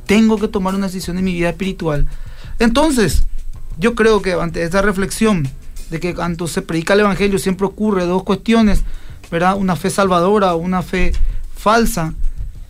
Tengo 0.06 0.38
que 0.38 0.48
tomar 0.48 0.76
una 0.76 0.88
decisión 0.88 1.18
en 1.18 1.26
mi 1.26 1.34
vida 1.34 1.50
espiritual. 1.50 2.08
Entonces, 2.60 3.24
yo 3.78 3.96
creo 3.96 4.22
que 4.22 4.34
ante 4.34 4.64
esta 4.64 4.82
reflexión 4.82 5.48
de 5.90 6.00
que 6.00 6.14
cuando 6.14 6.48
se 6.48 6.62
predica 6.62 6.94
el 6.94 7.02
Evangelio 7.02 7.40
siempre 7.40 7.68
ocurre 7.68 8.06
dos 8.06 8.24
cuestiones, 8.24 8.84
¿verdad? 9.32 9.56
Una 9.58 9.76
fe 9.76 9.90
salvadora, 9.90 10.56
una 10.56 10.82
fe 10.82 11.14
falsa. 11.56 12.14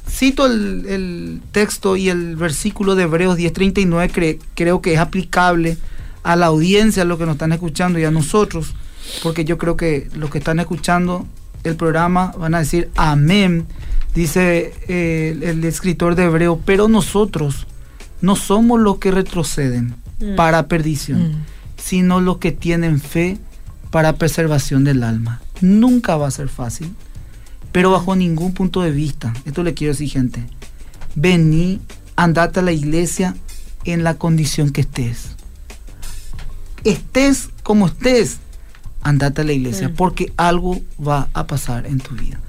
Cito 0.10 0.46
el, 0.46 1.42
texto 1.52 1.96
y 1.96 2.10
el 2.10 2.36
versículo 2.36 2.96
de 2.96 3.04
Hebreos 3.04 3.38
10:39, 3.38 4.40
creo 4.54 4.82
que 4.82 4.94
es 4.94 5.00
aplicable 5.00 5.78
a 6.24 6.36
la 6.36 6.48
audiencia, 6.48 7.04
a 7.04 7.06
los 7.06 7.18
que 7.18 7.26
nos 7.26 7.36
están 7.36 7.54
escuchando 7.54 8.00
y 8.00 8.06
a 8.06 8.12
nosotros, 8.12 8.74
porque 9.22 9.46
yo 9.46 9.58
creo 9.58 9.78
que 9.78 10.10
los 10.16 10.30
que 10.30 10.38
están 10.38 10.60
escuchando 10.60 11.26
el 11.64 11.76
programa 11.76 12.34
van 12.38 12.56
a 12.56 12.60
decir 12.60 12.90
amén, 12.96 13.66
dice 14.14 14.74
eh, 14.88 15.38
el, 15.42 15.64
escritor 15.64 16.16
de 16.16 16.24
Hebreo, 16.24 16.60
pero 16.66 16.88
nosotros 16.88 17.68
no 18.22 18.36
somos 18.36 18.80
los 18.80 18.98
que 19.00 19.12
retroceden 19.12 19.96
mm. 20.20 20.36
para 20.36 20.68
perdición, 20.68 21.32
mm. 21.32 21.46
sino 21.78 22.22
los 22.22 22.38
que 22.38 22.52
tienen 22.52 23.00
fe 23.00 23.38
para 23.92 24.14
preservación 24.14 24.84
del 24.84 25.04
alma. 25.04 25.42
Nunca 25.62 26.18
va 26.18 26.28
a 26.28 26.32
ser 26.32 26.50
fácil, 26.50 26.94
pero 27.72 27.92
bajo 27.92 28.16
ningún 28.16 28.54
punto 28.54 28.82
de 28.82 28.92
vista, 28.92 29.34
esto 29.46 29.64
le 29.64 29.74
quiero 29.74 29.94
decir 29.94 30.10
gente, 30.10 30.44
vení, 31.16 31.80
andate 32.16 32.60
a 32.60 32.64
la 32.64 32.72
iglesia 32.72 33.36
en 33.86 34.04
la 34.04 34.16
condición 34.16 34.72
que 34.72 34.82
estés 34.82 35.34
estés 36.84 37.50
como 37.64 37.88
estés, 37.88 38.38
andate 39.02 39.42
a 39.42 39.46
la 39.46 39.54
iglesia, 39.54 39.94
porque 39.96 40.34
algo 40.38 40.82
va 41.06 41.30
a 41.34 41.48
pasar 41.48 41.86
en 41.86 42.00
tu 42.00 42.16
vida. 42.16 42.40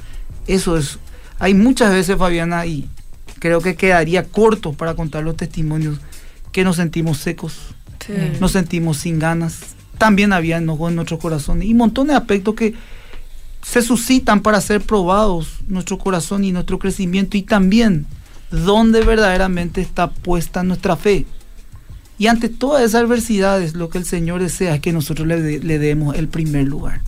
Eso 0.47 0.76
es, 0.76 0.99
hay 1.38 1.55
muchas 1.55 1.93
veces, 1.93 2.17
Fabiana, 2.17 2.67
y 2.67 2.88
creo 3.38 3.61
que 3.61 3.76
quedaría 3.76 4.25
corto 4.25 4.73
para 4.73 4.95
contar 4.95 5.25
los 5.25 5.37
testimonios, 5.37 5.99
que 6.53 6.64
nos 6.64 6.76
sentimos 6.76 7.19
secos, 7.19 7.75
nos 8.41 8.53
sentimos 8.53 8.99
sin 8.99 9.19
ganas. 9.19 9.61
También 9.99 10.33
había 10.33 10.59
enojo 10.59 10.88
en 10.88 10.97
nuestros 10.97 11.21
corazones 11.21 11.69
y 11.69 11.75
montones 11.75 12.12
de 12.12 12.19
aspectos 12.19 12.55
que 12.55 12.75
se 13.62 13.83
suscitan 13.83 14.41
para 14.41 14.61
ser 14.61 14.81
probados 14.83 15.61
nuestro 15.69 15.99
corazón 15.99 16.45
y 16.45 16.53
nuestro 16.53 16.79
crecimiento 16.79 17.37
y 17.37 17.43
también 17.43 18.07
dónde 18.50 19.00
verdaderamente 19.00 19.81
está 19.81 20.11
puesta 20.11 20.62
nuestra 20.62 20.97
fe 20.97 21.26
Y 22.19 22.26
ante 22.26 22.49
todas 22.49 22.83
esas 22.83 23.03
adversidades, 23.03 23.75
lo 23.75 23.88
que 23.88 23.99
el 23.99 24.05
Señor 24.05 24.43
desea 24.43 24.75
es 24.75 24.81
que 24.81 24.93
nosotros 24.93 25.26
le, 25.26 25.59
le 25.59 25.79
demos 25.79 26.14
el 26.14 26.29
primer 26.29 26.67
lugar. 26.67 27.00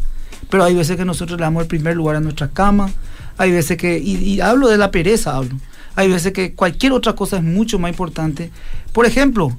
Pero 0.50 0.64
hay 0.64 0.74
veces 0.74 0.96
que 0.96 1.04
nosotros 1.04 1.38
le 1.38 1.44
damos 1.44 1.62
el 1.62 1.68
primer 1.68 1.96
lugar 1.96 2.16
a 2.16 2.20
nuestra 2.20 2.48
cama, 2.48 2.90
hay 3.38 3.50
veces 3.52 3.76
que, 3.76 3.98
y, 3.98 4.40
hablo 4.40 4.68
de 4.68 4.78
la 4.78 4.90
pereza, 4.90 5.36
hablo, 5.36 5.56
hay 5.94 6.10
veces 6.10 6.32
que 6.32 6.54
cualquier 6.54 6.92
otra 6.92 7.14
cosa 7.14 7.36
es 7.36 7.42
mucho 7.42 7.78
más 7.78 7.90
importante. 7.90 8.50
Por 8.92 9.06
ejemplo, 9.06 9.56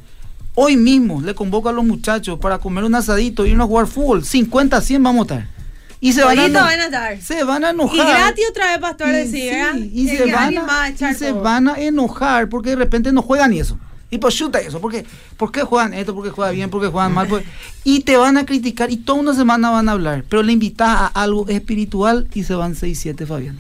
hoy 0.56 0.78
mismo 0.78 1.22
le 1.22 1.36
convoco 1.36 1.70
a 1.70 1.74
los 1.74 1.86
muchachos 1.86 2.40
para 2.40 2.58
comer 2.60 2.84
un 2.84 2.96
asadito 2.96 3.46
y 3.46 3.52
irnos 3.52 3.66
a 3.66 3.68
jugar 3.68 3.88
fútbol, 3.88 4.24
50, 4.24 4.82
100 4.82 5.04
vamos 5.04 5.20
a 5.20 5.36
estar. 5.36 5.58
Y 6.00 6.14
se 6.14 6.24
van, 6.24 6.38
a, 6.38 6.48
van 6.48 7.22
se 7.22 7.44
van 7.44 7.66
a 7.66 7.72
enojar. 7.72 7.96
Y 7.96 8.00
gratis 8.00 8.46
otra 8.52 8.68
vez, 8.68 8.78
pastor, 8.80 9.12
decía. 9.12 9.76
y, 9.76 10.08
se 10.08 10.32
van, 10.32 10.58
a, 10.58 10.90
y 10.90 11.14
se 11.16 11.32
van 11.32 11.68
a 11.68 11.74
enojar 11.80 12.50
porque 12.50 12.72
de 12.72 12.76
repente 12.76 13.12
no 13.12 13.24
juegan 13.24 13.52
y 13.52 13.60
eso. 13.60 13.80
Y 14.10 14.20
pues 14.20 14.36
chuta 14.36 14.60
eso, 14.60 14.80
porque 14.80 15.06
¿por 15.36 15.52
qué 15.52 15.64
juegan 15.64 15.94
esto? 15.94 16.16
¿Por 16.16 16.24
qué 16.24 16.30
juegan 16.30 16.56
bien? 16.56 16.70
¿Por 16.70 16.82
qué 16.82 16.88
juegan 16.88 17.14
mal? 17.14 17.28
Pues, 17.28 17.44
y 17.84 18.02
te 18.02 18.16
van 18.16 18.38
a 18.38 18.46
criticar 18.46 18.90
y 18.90 18.98
toda 18.98 19.20
una 19.20 19.34
semana 19.34 19.70
van 19.70 19.90
a 19.90 19.92
hablar, 19.92 20.24
pero 20.30 20.44
le 20.44 20.54
invitas 20.54 20.88
a 20.88 21.08
algo 21.08 21.46
espiritual 21.50 22.28
y 22.34 22.44
se 22.44 22.56
van 22.56 22.76
6, 22.76 22.98
7, 22.98 23.26
Fabián. 23.26 23.58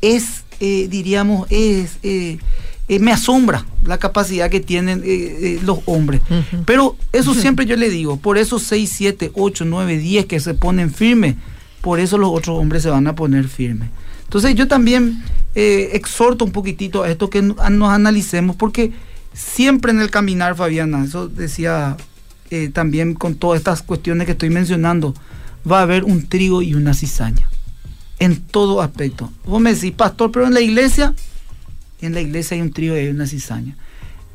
Es, 0.00 0.44
eh, 0.60 0.86
diríamos, 0.88 1.48
es, 1.50 1.98
eh, 2.04 2.38
eh, 2.86 2.98
me 3.00 3.10
asombra 3.10 3.66
la 3.84 3.98
capacidad 3.98 4.48
que 4.48 4.60
tienen 4.60 5.02
los 5.64 5.80
hombres. 5.86 6.20
Pero 6.66 6.96
eso 7.12 7.34
siempre 7.34 7.66
yo 7.66 7.76
le 7.76 7.90
digo, 7.90 8.16
por 8.16 8.38
esos 8.38 8.62
6, 8.62 8.92
7, 8.94 9.32
8, 9.34 9.64
9, 9.64 9.98
10 9.98 10.26
que 10.26 10.38
se 10.38 10.54
ponen 10.54 10.92
firmes, 10.92 11.34
por 11.80 11.98
eso 11.98 12.16
los 12.16 12.30
otros 12.30 12.58
hombres 12.58 12.84
se 12.84 12.90
van 12.90 13.08
a 13.08 13.16
poner 13.16 13.48
firmes. 13.48 13.88
Entonces 14.22 14.54
yo 14.54 14.68
también 14.68 15.24
exhorto 15.56 16.44
un 16.44 16.52
poquitito 16.52 17.02
a 17.02 17.10
esto 17.10 17.28
que 17.28 17.42
nos 17.42 17.88
analicemos, 17.88 18.54
porque 18.54 18.92
siempre 19.34 19.92
en 19.92 20.00
el 20.00 20.10
caminar, 20.10 20.54
Fabiana, 20.54 21.04
eso 21.04 21.28
decía 21.28 21.96
eh, 22.50 22.70
también 22.72 23.14
con 23.14 23.34
todas 23.34 23.58
estas 23.58 23.82
cuestiones 23.82 24.26
que 24.26 24.32
estoy 24.32 24.48
mencionando, 24.48 25.14
va 25.70 25.80
a 25.80 25.82
haber 25.82 26.04
un 26.04 26.26
trigo 26.26 26.62
y 26.62 26.74
una 26.74 26.94
cizaña. 26.94 27.48
En 28.20 28.40
todo 28.40 28.80
aspecto. 28.80 29.30
Vos 29.44 29.60
me 29.60 29.74
decís, 29.74 29.92
pastor, 29.92 30.30
pero 30.30 30.46
en 30.46 30.54
la 30.54 30.60
iglesia, 30.60 31.14
en 32.00 32.14
la 32.14 32.20
iglesia 32.20 32.54
hay 32.54 32.60
un 32.60 32.72
trigo 32.72 32.94
y 32.94 33.00
hay 33.00 33.08
una 33.08 33.26
cizaña. 33.26 33.76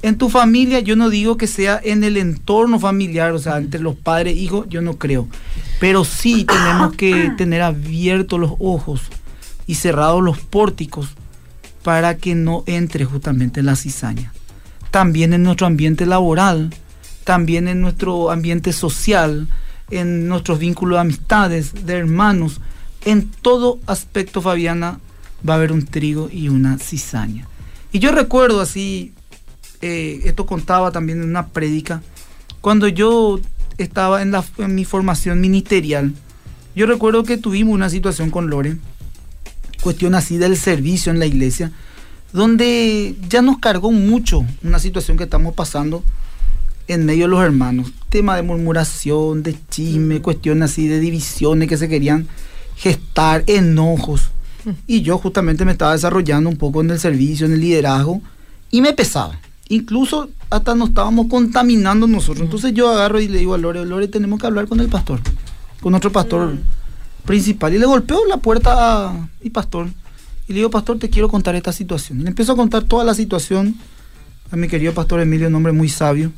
En 0.01 0.17
tu 0.17 0.29
familia, 0.29 0.79
yo 0.79 0.95
no 0.95 1.09
digo 1.09 1.37
que 1.37 1.47
sea 1.47 1.79
en 1.83 2.03
el 2.03 2.17
entorno 2.17 2.79
familiar, 2.79 3.31
o 3.31 3.39
sea, 3.39 3.57
entre 3.57 3.81
los 3.81 3.95
padres 3.95 4.35
e 4.35 4.39
hijos, 4.39 4.67
yo 4.69 4.81
no 4.81 4.97
creo. 4.97 5.27
Pero 5.79 6.03
sí 6.03 6.43
tenemos 6.47 6.93
que 6.95 7.31
tener 7.37 7.61
abiertos 7.61 8.39
los 8.39 8.53
ojos 8.59 9.03
y 9.65 9.75
cerrados 9.75 10.21
los 10.21 10.39
pórticos 10.39 11.09
para 11.83 12.17
que 12.17 12.35
no 12.35 12.63
entre 12.65 13.05
justamente 13.05 13.63
la 13.63 13.77
cizaña 13.77 14.33
también 14.91 15.33
en 15.33 15.43
nuestro 15.43 15.67
ambiente 15.67 16.05
laboral, 16.05 16.73
también 17.23 17.67
en 17.67 17.81
nuestro 17.81 18.31
ambiente 18.31 18.73
social, 18.73 19.47
en 19.91 20.27
nuestros 20.27 20.59
vínculos 20.59 20.97
de 20.97 21.01
amistades, 21.01 21.85
de 21.85 21.93
hermanos. 21.93 22.59
En 23.05 23.29
todo 23.29 23.79
aspecto, 23.85 24.41
Fabiana, 24.41 24.99
va 25.47 25.53
a 25.53 25.57
haber 25.57 25.71
un 25.71 25.85
trigo 25.85 26.29
y 26.31 26.49
una 26.49 26.77
cizaña. 26.77 27.47
Y 27.91 27.99
yo 27.99 28.11
recuerdo 28.11 28.61
así, 28.61 29.13
eh, 29.81 30.21
esto 30.25 30.45
contaba 30.45 30.91
también 30.91 31.21
en 31.21 31.29
una 31.29 31.47
prédica, 31.47 32.01
cuando 32.61 32.87
yo 32.87 33.39
estaba 33.77 34.21
en, 34.21 34.31
la, 34.31 34.43
en 34.57 34.75
mi 34.75 34.85
formación 34.85 35.39
ministerial, 35.39 36.13
yo 36.75 36.85
recuerdo 36.85 37.23
que 37.23 37.37
tuvimos 37.37 37.73
una 37.73 37.89
situación 37.89 38.29
con 38.29 38.49
Lore, 38.49 38.77
cuestión 39.81 40.13
así 40.15 40.37
del 40.37 40.57
servicio 40.57 41.11
en 41.11 41.19
la 41.19 41.25
iglesia, 41.25 41.71
donde 42.33 43.15
ya 43.27 43.41
nos 43.41 43.57
cargó 43.59 43.91
mucho 43.91 44.45
una 44.63 44.79
situación 44.79 45.17
que 45.17 45.23
estamos 45.23 45.53
pasando 45.55 46.03
en 46.87 47.05
medio 47.05 47.25
de 47.25 47.29
los 47.29 47.43
hermanos. 47.43 47.91
Tema 48.09 48.35
de 48.35 48.41
murmuración, 48.41 49.43
de 49.43 49.55
chisme, 49.69 50.19
mm. 50.19 50.21
cuestiones 50.21 50.71
así 50.71 50.87
de 50.87 50.99
divisiones 50.99 51.69
que 51.69 51.77
se 51.77 51.87
querían 51.87 52.27
gestar, 52.75 53.43
enojos. 53.47 54.31
Mm. 54.65 54.69
Y 54.87 55.01
yo 55.01 55.17
justamente 55.17 55.65
me 55.65 55.71
estaba 55.71 55.93
desarrollando 55.93 56.49
un 56.49 56.57
poco 56.57 56.81
en 56.81 56.89
el 56.89 56.99
servicio, 56.99 57.45
en 57.45 57.53
el 57.53 57.61
liderazgo, 57.61 58.21
y 58.71 58.81
me 58.81 58.93
pesaba. 58.93 59.39
Incluso 59.69 60.29
hasta 60.49 60.73
nos 60.73 60.89
estábamos 60.89 61.27
contaminando 61.27 62.07
nosotros. 62.07 62.41
Mm. 62.41 62.45
Entonces 62.45 62.73
yo 62.73 62.89
agarro 62.89 63.19
y 63.19 63.27
le 63.27 63.39
digo 63.39 63.53
a 63.53 63.57
Lore, 63.57 63.85
Lore, 63.85 64.07
tenemos 64.07 64.39
que 64.39 64.47
hablar 64.47 64.67
con 64.67 64.79
el 64.79 64.89
pastor, 64.89 65.19
con 65.81 65.91
nuestro 65.91 66.11
pastor 66.11 66.57
principal. 67.25 67.73
Y 67.73 67.77
le 67.77 67.85
golpeo 67.85 68.25
la 68.27 68.37
puerta 68.37 69.09
a 69.09 69.29
mi 69.43 69.49
pastor 69.51 69.89
y 70.49 70.53
le 70.53 70.57
digo, 70.57 70.71
pastor, 70.71 70.97
te 70.97 71.11
quiero 71.11 71.29
contar 71.29 71.55
esta 71.55 71.71
situación. 71.71 72.19
Y 72.19 72.23
le 72.23 72.29
empiezo 72.29 72.53
a 72.53 72.55
contar 72.55 72.83
toda 72.83 73.03
la 73.03 73.13
situación 73.13 73.75
a 74.51 74.55
mi 74.55 74.67
querido 74.67 74.95
pastor 74.95 75.21
Emilio, 75.21 75.47
un 75.47 75.53
hombre 75.53 75.71
muy 75.73 75.89
sabio. 75.89 76.31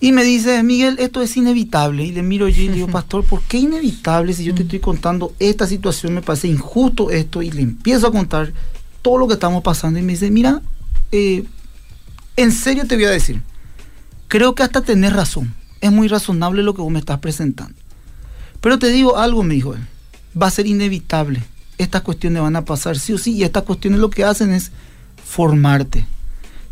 Y 0.00 0.12
me 0.12 0.22
dice, 0.22 0.62
Miguel, 0.62 1.00
esto 1.00 1.20
es 1.20 1.36
inevitable. 1.36 2.04
Y 2.04 2.12
le 2.12 2.22
miro 2.22 2.48
yo 2.48 2.62
y 2.62 2.68
le 2.68 2.74
digo, 2.74 2.86
pastor, 2.92 3.24
¿por 3.24 3.42
qué 3.42 3.58
inevitable 3.58 4.32
si 4.32 4.44
yo 4.44 4.54
te 4.54 4.62
estoy 4.62 4.78
contando 4.78 5.34
esta 5.40 5.66
situación? 5.66 6.14
Me 6.14 6.22
parece 6.22 6.46
injusto 6.46 7.10
esto. 7.10 7.42
Y 7.42 7.50
le 7.50 7.62
empiezo 7.62 8.06
a 8.06 8.12
contar 8.12 8.52
todo 9.02 9.18
lo 9.18 9.26
que 9.26 9.34
estamos 9.34 9.64
pasando. 9.64 9.98
Y 9.98 10.02
me 10.02 10.12
dice, 10.12 10.30
mira, 10.30 10.62
eh, 11.10 11.42
en 12.36 12.52
serio 12.52 12.86
te 12.86 12.94
voy 12.94 13.06
a 13.06 13.10
decir, 13.10 13.42
creo 14.28 14.54
que 14.54 14.62
hasta 14.62 14.82
tenés 14.82 15.12
razón. 15.12 15.52
Es 15.80 15.90
muy 15.90 16.06
razonable 16.06 16.62
lo 16.62 16.74
que 16.74 16.82
vos 16.82 16.92
me 16.92 17.00
estás 17.00 17.18
presentando. 17.18 17.74
Pero 18.60 18.78
te 18.78 18.86
digo 18.86 19.16
algo, 19.16 19.42
me 19.42 19.54
dijo 19.54 19.74
él, 19.74 19.80
va 20.40 20.46
a 20.46 20.50
ser 20.52 20.68
inevitable 20.68 21.42
estas 21.78 22.02
cuestiones 22.02 22.42
van 22.42 22.56
a 22.56 22.64
pasar 22.64 22.98
sí 22.98 23.12
o 23.12 23.18
sí, 23.18 23.32
y 23.32 23.44
estas 23.44 23.64
cuestiones 23.64 24.00
lo 24.00 24.10
que 24.10 24.24
hacen 24.24 24.52
es 24.52 24.70
formarte. 25.24 26.06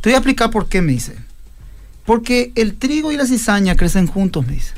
Te 0.00 0.08
voy 0.08 0.14
a 0.14 0.18
explicar 0.18 0.50
por 0.50 0.68
qué 0.68 0.82
me 0.82 0.92
dice. 0.92 1.16
Porque 2.04 2.52
el 2.56 2.74
trigo 2.74 3.12
y 3.12 3.16
la 3.16 3.26
cizaña 3.26 3.76
crecen 3.76 4.06
juntos, 4.06 4.46
me 4.46 4.54
dice. 4.54 4.74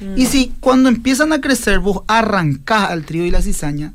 Mm. 0.00 0.18
Y 0.18 0.26
si 0.26 0.52
cuando 0.60 0.88
empiezan 0.88 1.32
a 1.32 1.40
crecer 1.40 1.78
vos 1.78 2.02
arrancás 2.06 2.90
al 2.90 3.04
trigo 3.04 3.24
y 3.24 3.30
la 3.30 3.42
cizaña, 3.42 3.92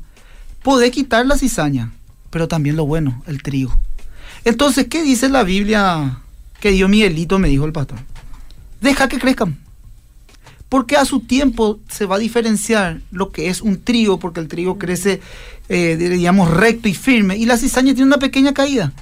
podés 0.62 0.90
quitar 0.90 1.26
la 1.26 1.36
cizaña, 1.36 1.92
pero 2.30 2.48
también 2.48 2.76
lo 2.76 2.86
bueno, 2.86 3.22
el 3.26 3.42
trigo. 3.42 3.78
Entonces, 4.44 4.86
¿qué 4.88 5.02
dice 5.02 5.28
la 5.28 5.42
Biblia 5.42 6.20
que 6.60 6.70
dio 6.70 6.88
Miguelito, 6.88 7.38
me 7.38 7.48
dijo 7.48 7.64
el 7.64 7.72
pastor? 7.72 7.98
Deja 8.80 9.08
que 9.08 9.18
crezcan 9.18 9.58
porque 10.68 10.96
a 10.96 11.04
su 11.04 11.20
tiempo 11.20 11.78
se 11.88 12.06
va 12.06 12.16
a 12.16 12.18
diferenciar 12.18 13.00
lo 13.10 13.32
que 13.32 13.48
es 13.48 13.62
un 13.62 13.80
trigo, 13.80 14.18
porque 14.18 14.40
el 14.40 14.48
trigo 14.48 14.78
crece, 14.78 15.20
eh, 15.68 15.96
digamos, 15.96 16.50
recto 16.50 16.88
y 16.88 16.94
firme, 16.94 17.36
y 17.36 17.46
la 17.46 17.56
cizaña 17.56 17.94
tiene 17.94 18.06
una 18.06 18.18
pequeña 18.18 18.52
caída. 18.52 18.92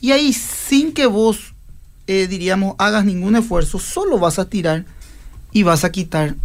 Y 0.00 0.12
ahí, 0.12 0.32
sin 0.32 0.92
que 0.92 1.06
vos, 1.06 1.54
eh, 2.06 2.28
diríamos, 2.28 2.76
hagas 2.78 3.04
ningún 3.04 3.34
esfuerzo, 3.34 3.78
solo 3.78 4.18
vas 4.18 4.38
a 4.38 4.48
tirar 4.48 4.84
y 5.52 5.64
vas 5.64 5.84
a 5.84 5.90
quitar 5.90 6.36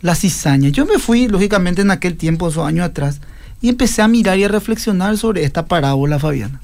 la 0.00 0.16
cizaña. 0.16 0.70
Yo 0.70 0.86
me 0.86 0.98
fui, 0.98 1.28
lógicamente, 1.28 1.82
en 1.82 1.92
aquel 1.92 2.16
tiempo, 2.16 2.48
esos 2.48 2.66
años 2.66 2.86
atrás, 2.86 3.20
y 3.62 3.68
empecé 3.68 4.02
a 4.02 4.08
mirar 4.08 4.38
y 4.38 4.44
a 4.44 4.48
reflexionar 4.48 5.18
sobre 5.18 5.44
esta 5.44 5.66
parábola, 5.66 6.18
Fabiana. 6.18 6.60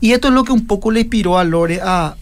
Y 0.00 0.12
esto 0.12 0.28
es 0.28 0.34
lo 0.34 0.44
que 0.44 0.52
un 0.52 0.66
poco 0.66 0.90
le 0.90 1.00
inspiró 1.00 1.38
a 1.38 1.44
Lore 1.44 1.80
a, 1.82 2.16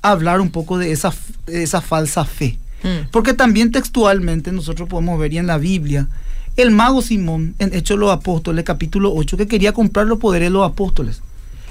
hablar 0.00 0.40
un 0.40 0.50
poco 0.50 0.78
de 0.78 0.92
esa, 0.92 1.12
de 1.46 1.64
esa 1.64 1.80
falsa 1.80 2.24
fe. 2.24 2.58
Mm. 2.86 3.08
Porque 3.10 3.34
también 3.34 3.72
textualmente 3.72 4.52
nosotros 4.52 4.88
podemos 4.88 5.18
ver 5.18 5.32
y 5.32 5.38
en 5.38 5.46
la 5.46 5.58
Biblia 5.58 6.08
el 6.56 6.70
mago 6.70 7.02
Simón 7.02 7.54
en 7.58 7.74
Hechos 7.74 7.96
de 7.96 8.00
los 8.00 8.10
Apóstoles, 8.10 8.64
capítulo 8.64 9.12
8, 9.14 9.36
que 9.36 9.46
quería 9.46 9.72
comprar 9.72 10.06
los 10.06 10.18
poderes 10.18 10.46
de 10.46 10.52
los 10.52 10.66
apóstoles. 10.66 11.20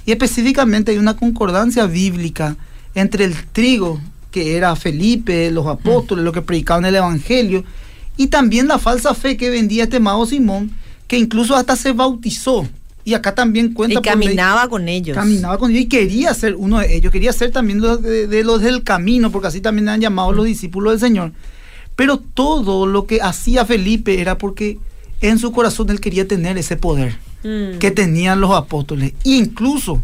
Y 0.06 0.12
específicamente 0.12 0.92
hay 0.92 1.00
una 1.00 1.16
concordancia 1.16 1.88
bíblica 1.88 2.56
entre 2.94 3.26
el 3.26 3.36
trigo, 3.48 4.00
que 4.30 4.56
era 4.58 4.76
Felipe, 4.76 5.50
los 5.50 5.66
apóstoles, 5.66 6.24
lo 6.24 6.32
que 6.32 6.44
predicaban 6.44 6.86
el 6.86 6.96
Evangelio, 6.96 7.64
y 8.16 8.28
también 8.28 8.68
la 8.68 8.78
falsa 8.78 9.16
fe 9.16 9.38
que 9.38 9.50
vendía 9.50 9.86
este 9.86 10.00
mago 10.00 10.28
Simón, 10.28 10.72
que 11.08 11.18
incluso 11.18 11.56
hasta 11.56 11.76
se 11.76 11.92
bautizó 11.92 12.68
y 13.06 13.14
acá 13.14 13.36
también 13.36 13.72
cuenta. 13.74 14.00
Y 14.00 14.02
caminaba 14.02 14.68
con 14.68 14.90
ellos. 14.90 15.16
Caminaba 15.16 15.60
con 15.60 15.70
ellos 15.70 15.84
y 15.84 15.88
quería 15.88 16.34
ser 16.34 16.56
uno 16.56 16.80
de 16.80 16.96
ellos, 16.96 17.12
quería 17.12 17.32
ser 17.32 17.52
también 17.52 17.80
de, 17.80 18.44
los 18.44 18.62
del 18.62 18.84
camino, 18.84 19.32
porque 19.32 19.48
así 19.48 19.62
también 19.62 19.88
han 19.88 20.02
llamado 20.02 20.32
los 20.34 20.46
discípulos 20.46 20.94
del 20.94 21.00
Señor. 21.00 21.32
Pero 21.96 22.18
todo 22.18 22.88
lo 22.88 23.06
que 23.06 23.22
hacía 23.22 23.64
Felipe 23.64 24.20
era 24.20 24.40
porque 24.40 24.80
en 25.22 25.38
su 25.38 25.52
corazón 25.52 25.92
él 25.92 26.02
quería 26.02 26.28
tener 26.28 26.58
ese 26.58 26.78
poder 26.78 27.16
mm. 27.44 27.78
que 27.78 27.92
tenían 27.92 28.42
los 28.42 28.52
apóstoles. 28.52 29.14
incluso 29.24 30.02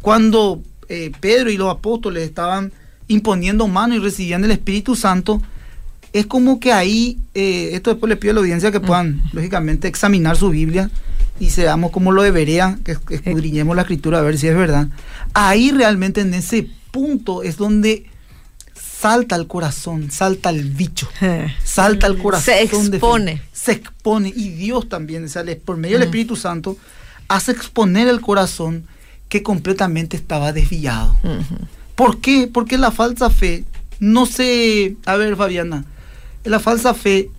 cuando 0.00 0.62
eh, 0.88 1.12
Pedro 1.20 1.50
y 1.50 1.58
los 1.58 1.70
apóstoles 1.70 2.22
estaban 2.22 2.72
imponiendo 3.08 3.68
mano 3.68 3.94
y 3.94 3.98
recibían 3.98 4.42
el 4.44 4.52
Espíritu 4.52 4.96
Santo, 4.96 5.42
es 6.14 6.24
como 6.24 6.60
que 6.60 6.72
ahí, 6.72 7.18
eh, 7.34 7.70
esto 7.74 7.90
después 7.90 8.08
les 8.08 8.18
pido 8.18 8.30
a 8.30 8.34
la 8.34 8.40
audiencia 8.40 8.72
que 8.72 8.80
mm. 8.80 8.86
puedan, 8.86 9.22
lógicamente, 9.32 9.86
examinar 9.86 10.36
su 10.36 10.48
Biblia 10.48 10.90
y 11.40 11.50
seamos 11.50 11.90
como 11.90 12.12
lo 12.12 12.22
deberían, 12.22 12.78
que 12.78 12.92
escudriñemos 12.92 13.76
la 13.76 13.82
escritura 13.82 14.18
a 14.18 14.22
ver 14.22 14.38
si 14.38 14.48
es 14.48 14.56
verdad. 14.56 14.88
Ahí 15.34 15.70
realmente 15.70 16.20
en 16.20 16.34
ese 16.34 16.68
punto 16.90 17.42
es 17.42 17.56
donde 17.56 18.06
salta 18.74 19.36
el 19.36 19.46
corazón, 19.46 20.10
salta 20.10 20.50
el 20.50 20.64
bicho, 20.64 21.08
salta 21.64 22.06
el 22.06 22.18
corazón. 22.18 22.44
Se 22.44 22.62
expone. 22.62 23.42
se 23.52 23.72
expone 23.72 24.32
y 24.34 24.50
Dios 24.50 24.88
también 24.88 25.28
sale 25.28 25.56
por 25.56 25.76
medio 25.76 25.98
del 25.98 26.06
mm. 26.06 26.10
Espíritu 26.10 26.36
Santo 26.36 26.76
hace 27.28 27.52
exponer 27.52 28.08
el 28.08 28.20
corazón 28.20 28.84
que 29.28 29.42
completamente 29.42 30.16
estaba 30.16 30.52
desviado. 30.52 31.16
¿Por 31.94 32.20
qué? 32.20 32.48
Porque 32.52 32.78
la 32.78 32.90
falsa 32.90 33.28
fe 33.30 33.64
no 34.00 34.26
se, 34.26 34.96
a 35.04 35.16
ver 35.16 35.36
Fabiana, 35.36 35.84
la 36.44 36.60
falsa 36.60 36.94
fe 36.94 37.30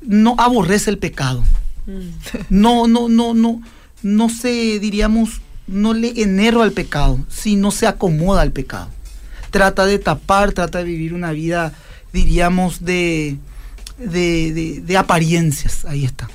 no 0.00 0.34
aborrece 0.38 0.90
el 0.90 0.98
pecado. 0.98 1.44
Mm. 1.86 2.08
No, 2.50 2.86
no, 2.86 3.08
no, 3.08 3.34
no, 3.34 3.60
no 4.02 4.28
se, 4.28 4.78
diríamos, 4.78 5.40
no 5.66 5.94
le 5.94 6.20
enerva 6.22 6.64
al 6.64 6.72
pecado, 6.72 7.18
sino 7.28 7.70
se 7.70 7.86
acomoda 7.86 8.42
al 8.42 8.52
pecado. 8.52 8.88
Trata 9.50 9.86
de 9.86 9.98
tapar, 9.98 10.52
trata 10.52 10.78
de 10.78 10.84
vivir 10.84 11.14
una 11.14 11.32
vida, 11.32 11.72
diríamos, 12.12 12.84
de, 12.84 13.36
de, 13.98 14.82
de, 14.84 14.96
apariencias. 14.96 15.84
Ahí 15.84 16.04
está. 16.04 16.28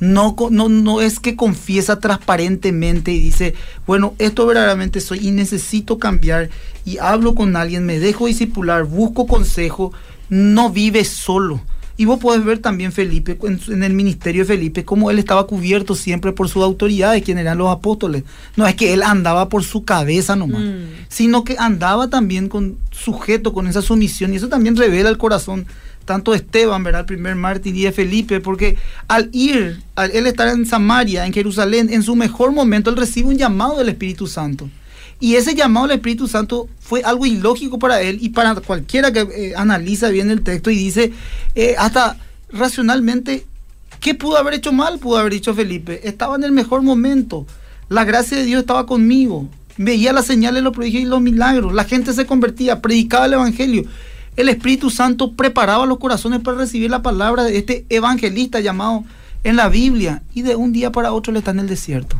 No, 0.00 0.34
no, 0.50 0.68
no 0.68 1.00
es 1.00 1.20
que 1.20 1.36
confiesa 1.36 2.00
transparentemente 2.00 3.12
y 3.12 3.20
dice, 3.20 3.54
bueno, 3.86 4.14
esto 4.18 4.46
verdaderamente 4.46 5.00
soy 5.00 5.28
y 5.28 5.30
necesito 5.30 5.98
cambiar 6.00 6.50
y 6.84 6.98
hablo 6.98 7.36
con 7.36 7.54
alguien, 7.54 7.86
me 7.86 8.00
dejo 8.00 8.26
discipular, 8.26 8.82
busco 8.82 9.28
consejo, 9.28 9.92
no 10.28 10.70
vive 10.70 11.04
solo 11.04 11.60
y 12.02 12.04
vos 12.04 12.18
podés 12.18 12.44
ver 12.44 12.58
también 12.58 12.90
Felipe, 12.90 13.38
en, 13.44 13.84
el 13.84 13.92
ministerio 13.92 14.42
de 14.42 14.46
Felipe, 14.46 14.84
cómo 14.84 15.12
él 15.12 15.20
estaba 15.20 15.46
cubierto 15.46 15.94
siempre 15.94 16.32
por 16.32 16.48
su 16.48 16.60
autoridad, 16.64 17.12
de 17.12 17.22
quien 17.22 17.38
eran 17.38 17.58
los 17.58 17.70
apóstoles. 17.70 18.24
No 18.56 18.66
es 18.66 18.74
que 18.74 18.92
él 18.92 19.04
andaba 19.04 19.48
por 19.48 19.62
su 19.62 19.84
cabeza 19.84 20.34
nomás, 20.34 20.62
mm. 20.62 21.06
sino 21.06 21.44
que 21.44 21.54
andaba 21.60 22.08
también 22.08 22.48
con 22.48 22.76
sujeto, 22.90 23.52
con 23.52 23.68
esa 23.68 23.82
sumisión. 23.82 24.32
Y 24.32 24.36
eso 24.38 24.48
también 24.48 24.74
revela 24.74 25.10
el 25.10 25.16
corazón 25.16 25.64
tanto 26.04 26.32
de 26.32 26.38
Esteban, 26.38 26.82
¿verdad? 26.82 27.02
El 27.02 27.06
primer 27.06 27.36
mártir 27.36 27.76
y 27.76 27.84
de 27.84 27.92
Felipe, 27.92 28.40
porque 28.40 28.76
al 29.06 29.30
ir, 29.32 29.80
al 29.94 30.10
él 30.10 30.26
estar 30.26 30.48
en 30.48 30.66
Samaria, 30.66 31.24
en 31.24 31.32
Jerusalén, 31.32 31.88
en 31.88 32.02
su 32.02 32.16
mejor 32.16 32.50
momento, 32.50 32.90
él 32.90 32.96
recibe 32.96 33.28
un 33.28 33.38
llamado 33.38 33.78
del 33.78 33.90
Espíritu 33.90 34.26
Santo. 34.26 34.68
Y 35.20 35.36
ese 35.36 35.54
llamado 35.54 35.86
del 35.86 35.98
Espíritu 35.98 36.26
Santo 36.26 36.68
fue 36.80 37.02
algo 37.02 37.26
ilógico 37.26 37.78
para 37.78 38.00
él 38.00 38.18
y 38.20 38.30
para 38.30 38.56
cualquiera 38.56 39.12
que 39.12 39.20
eh, 39.20 39.52
analiza 39.56 40.08
bien 40.08 40.30
el 40.30 40.42
texto 40.42 40.70
y 40.70 40.76
dice, 40.76 41.12
eh, 41.54 41.76
hasta 41.78 42.16
racionalmente, 42.50 43.46
¿qué 44.00 44.14
pudo 44.14 44.36
haber 44.36 44.54
hecho 44.54 44.72
mal? 44.72 44.98
Pudo 44.98 45.18
haber 45.18 45.32
dicho 45.32 45.54
Felipe. 45.54 46.06
Estaba 46.08 46.36
en 46.36 46.44
el 46.44 46.52
mejor 46.52 46.82
momento. 46.82 47.46
La 47.88 48.04
gracia 48.04 48.36
de 48.36 48.44
Dios 48.44 48.62
estaba 48.62 48.86
conmigo. 48.86 49.48
Veía 49.76 50.12
las 50.12 50.26
señales, 50.26 50.62
los 50.62 50.74
prodigios 50.74 51.04
y 51.04 51.06
los 51.06 51.20
milagros. 51.20 51.72
La 51.72 51.84
gente 51.84 52.12
se 52.12 52.26
convertía, 52.26 52.80
predicaba 52.82 53.26
el 53.26 53.34
Evangelio. 53.34 53.84
El 54.36 54.48
Espíritu 54.48 54.90
Santo 54.90 55.32
preparaba 55.32 55.86
los 55.86 55.98
corazones 55.98 56.40
para 56.40 56.56
recibir 56.56 56.90
la 56.90 57.02
palabra 57.02 57.44
de 57.44 57.58
este 57.58 57.84
evangelista 57.90 58.60
llamado 58.60 59.04
en 59.44 59.56
la 59.56 59.68
Biblia. 59.68 60.22
Y 60.34 60.42
de 60.42 60.56
un 60.56 60.72
día 60.72 60.90
para 60.90 61.12
otro 61.12 61.32
le 61.32 61.40
está 61.40 61.50
en 61.50 61.60
el 61.60 61.68
desierto. 61.68 62.16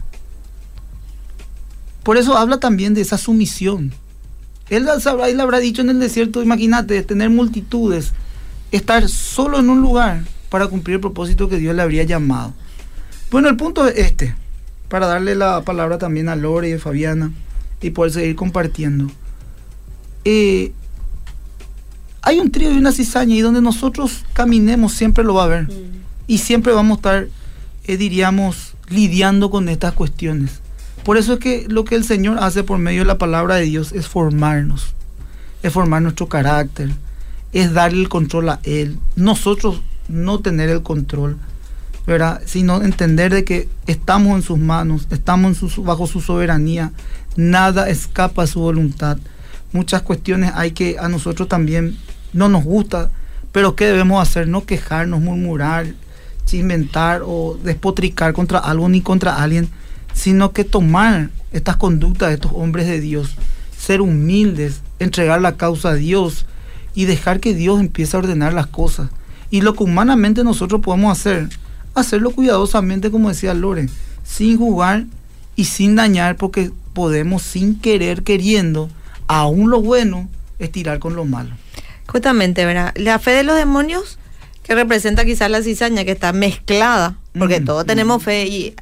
Por 2.02 2.16
eso 2.16 2.36
habla 2.36 2.58
también 2.58 2.94
de 2.94 3.00
esa 3.00 3.18
sumisión. 3.18 3.92
Él, 4.70 4.88
sabrá, 5.00 5.28
él 5.28 5.40
habrá 5.40 5.58
dicho 5.58 5.82
en 5.82 5.90
el 5.90 6.00
desierto, 6.00 6.42
imagínate, 6.42 7.02
tener 7.02 7.30
multitudes, 7.30 8.12
estar 8.70 9.08
solo 9.08 9.58
en 9.58 9.68
un 9.68 9.80
lugar 9.80 10.24
para 10.48 10.66
cumplir 10.66 10.94
el 10.96 11.00
propósito 11.00 11.48
que 11.48 11.58
Dios 11.58 11.76
le 11.76 11.82
habría 11.82 12.04
llamado. 12.04 12.54
Bueno, 13.30 13.48
el 13.48 13.56
punto 13.56 13.86
es 13.86 13.98
este, 13.98 14.34
para 14.88 15.06
darle 15.06 15.34
la 15.34 15.62
palabra 15.62 15.98
también 15.98 16.28
a 16.28 16.36
Lore 16.36 16.70
y 16.70 16.72
a 16.72 16.78
Fabiana 16.78 17.32
y 17.80 17.90
poder 17.90 18.12
seguir 18.12 18.36
compartiendo. 18.36 19.10
Eh, 20.24 20.72
hay 22.22 22.38
un 22.38 22.50
trío 22.50 22.72
y 22.72 22.78
una 22.78 22.92
cizaña 22.92 23.34
y 23.34 23.40
donde 23.40 23.60
nosotros 23.60 24.24
caminemos 24.32 24.92
siempre 24.92 25.24
lo 25.24 25.34
va 25.34 25.44
a 25.44 25.48
ver. 25.48 25.64
Mm. 25.64 26.02
Y 26.28 26.38
siempre 26.38 26.72
vamos 26.72 26.96
a 26.96 26.98
estar, 26.98 27.28
eh, 27.84 27.96
diríamos, 27.96 28.74
lidiando 28.88 29.50
con 29.50 29.68
estas 29.68 29.92
cuestiones. 29.92 30.61
Por 31.04 31.16
eso 31.16 31.34
es 31.34 31.38
que 31.40 31.66
lo 31.68 31.84
que 31.84 31.96
el 31.96 32.04
Señor 32.04 32.38
hace 32.40 32.62
por 32.62 32.78
medio 32.78 33.00
de 33.00 33.06
la 33.06 33.18
palabra 33.18 33.56
de 33.56 33.62
Dios 33.62 33.92
es 33.92 34.06
formarnos, 34.06 34.94
es 35.62 35.72
formar 35.72 36.02
nuestro 36.02 36.28
carácter, 36.28 36.90
es 37.52 37.72
darle 37.72 38.02
el 38.02 38.08
control 38.08 38.48
a 38.50 38.60
Él. 38.62 38.98
Nosotros 39.16 39.82
no 40.08 40.38
tener 40.40 40.68
el 40.68 40.82
control, 40.82 41.38
¿verdad? 42.06 42.42
sino 42.46 42.82
entender 42.82 43.34
de 43.34 43.44
que 43.44 43.68
estamos 43.86 44.36
en 44.36 44.42
sus 44.42 44.58
manos, 44.58 45.08
estamos 45.10 45.58
bajo 45.84 46.06
su 46.06 46.20
soberanía, 46.20 46.92
nada 47.36 47.88
escapa 47.88 48.44
a 48.44 48.46
su 48.46 48.60
voluntad. 48.60 49.18
Muchas 49.72 50.02
cuestiones 50.02 50.52
hay 50.54 50.70
que 50.70 50.98
a 51.00 51.08
nosotros 51.08 51.48
también 51.48 51.96
no 52.32 52.48
nos 52.48 52.62
gusta, 52.62 53.10
pero 53.50 53.74
¿qué 53.74 53.86
debemos 53.86 54.22
hacer? 54.22 54.46
No 54.46 54.64
quejarnos, 54.66 55.20
murmurar, 55.20 55.86
inventar 56.52 57.22
o 57.24 57.58
despotricar 57.64 58.32
contra 58.34 58.58
algo 58.58 58.88
ni 58.88 59.00
contra 59.00 59.42
alguien 59.42 59.70
sino 60.12 60.52
que 60.52 60.64
tomar 60.64 61.30
estas 61.52 61.76
conductas 61.76 62.28
de 62.28 62.34
estos 62.34 62.52
hombres 62.54 62.86
de 62.86 63.00
Dios, 63.00 63.36
ser 63.76 64.00
humildes, 64.00 64.80
entregar 64.98 65.40
la 65.40 65.56
causa 65.56 65.90
a 65.90 65.94
Dios 65.94 66.46
y 66.94 67.04
dejar 67.04 67.40
que 67.40 67.54
Dios 67.54 67.80
empiece 67.80 68.16
a 68.16 68.20
ordenar 68.20 68.52
las 68.52 68.66
cosas. 68.66 69.10
Y 69.50 69.60
lo 69.60 69.74
que 69.74 69.84
humanamente 69.84 70.44
nosotros 70.44 70.80
podemos 70.80 71.18
hacer, 71.18 71.48
hacerlo 71.94 72.30
cuidadosamente, 72.30 73.10
como 73.10 73.28
decía 73.28 73.54
Lore, 73.54 73.88
sin 74.24 74.56
jugar 74.56 75.04
y 75.56 75.64
sin 75.66 75.96
dañar, 75.96 76.36
porque 76.36 76.70
podemos 76.94 77.42
sin 77.42 77.78
querer, 77.78 78.22
queriendo, 78.22 78.88
aún 79.26 79.70
lo 79.70 79.80
bueno, 79.80 80.28
estirar 80.58 80.98
con 80.98 81.14
lo 81.14 81.24
malo. 81.24 81.50
Justamente, 82.06 82.64
¿verdad? 82.64 82.92
La 82.96 83.18
fe 83.18 83.32
de 83.32 83.42
los 83.42 83.56
demonios, 83.56 84.18
que 84.62 84.74
representa 84.74 85.24
quizás 85.24 85.50
la 85.50 85.62
cizaña, 85.62 86.04
que 86.04 86.12
está 86.12 86.32
mezclada, 86.32 87.16
porque 87.36 87.60
mm, 87.60 87.64
todos 87.64 87.86
tenemos 87.86 88.22
mm. 88.22 88.24
fe 88.24 88.46
y 88.46 88.74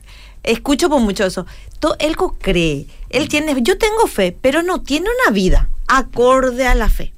escucho 0.42 0.88
por 0.88 1.00
mucho 1.00 1.24
eso. 1.24 1.46
Todo, 1.79 1.96
él 1.98 2.16
cree, 2.40 2.87
él 3.11 3.29
tiene, 3.29 3.55
yo 3.62 3.79
tengo 3.79 4.07
fe, 4.07 4.37
pero 4.40 4.62
no 4.62 4.83
tiene 4.83 5.09
una 5.22 5.33
vida 5.33 5.68
acorde 5.88 6.66
a 6.66 6.74
la 6.74 6.88
fe. 6.88 7.12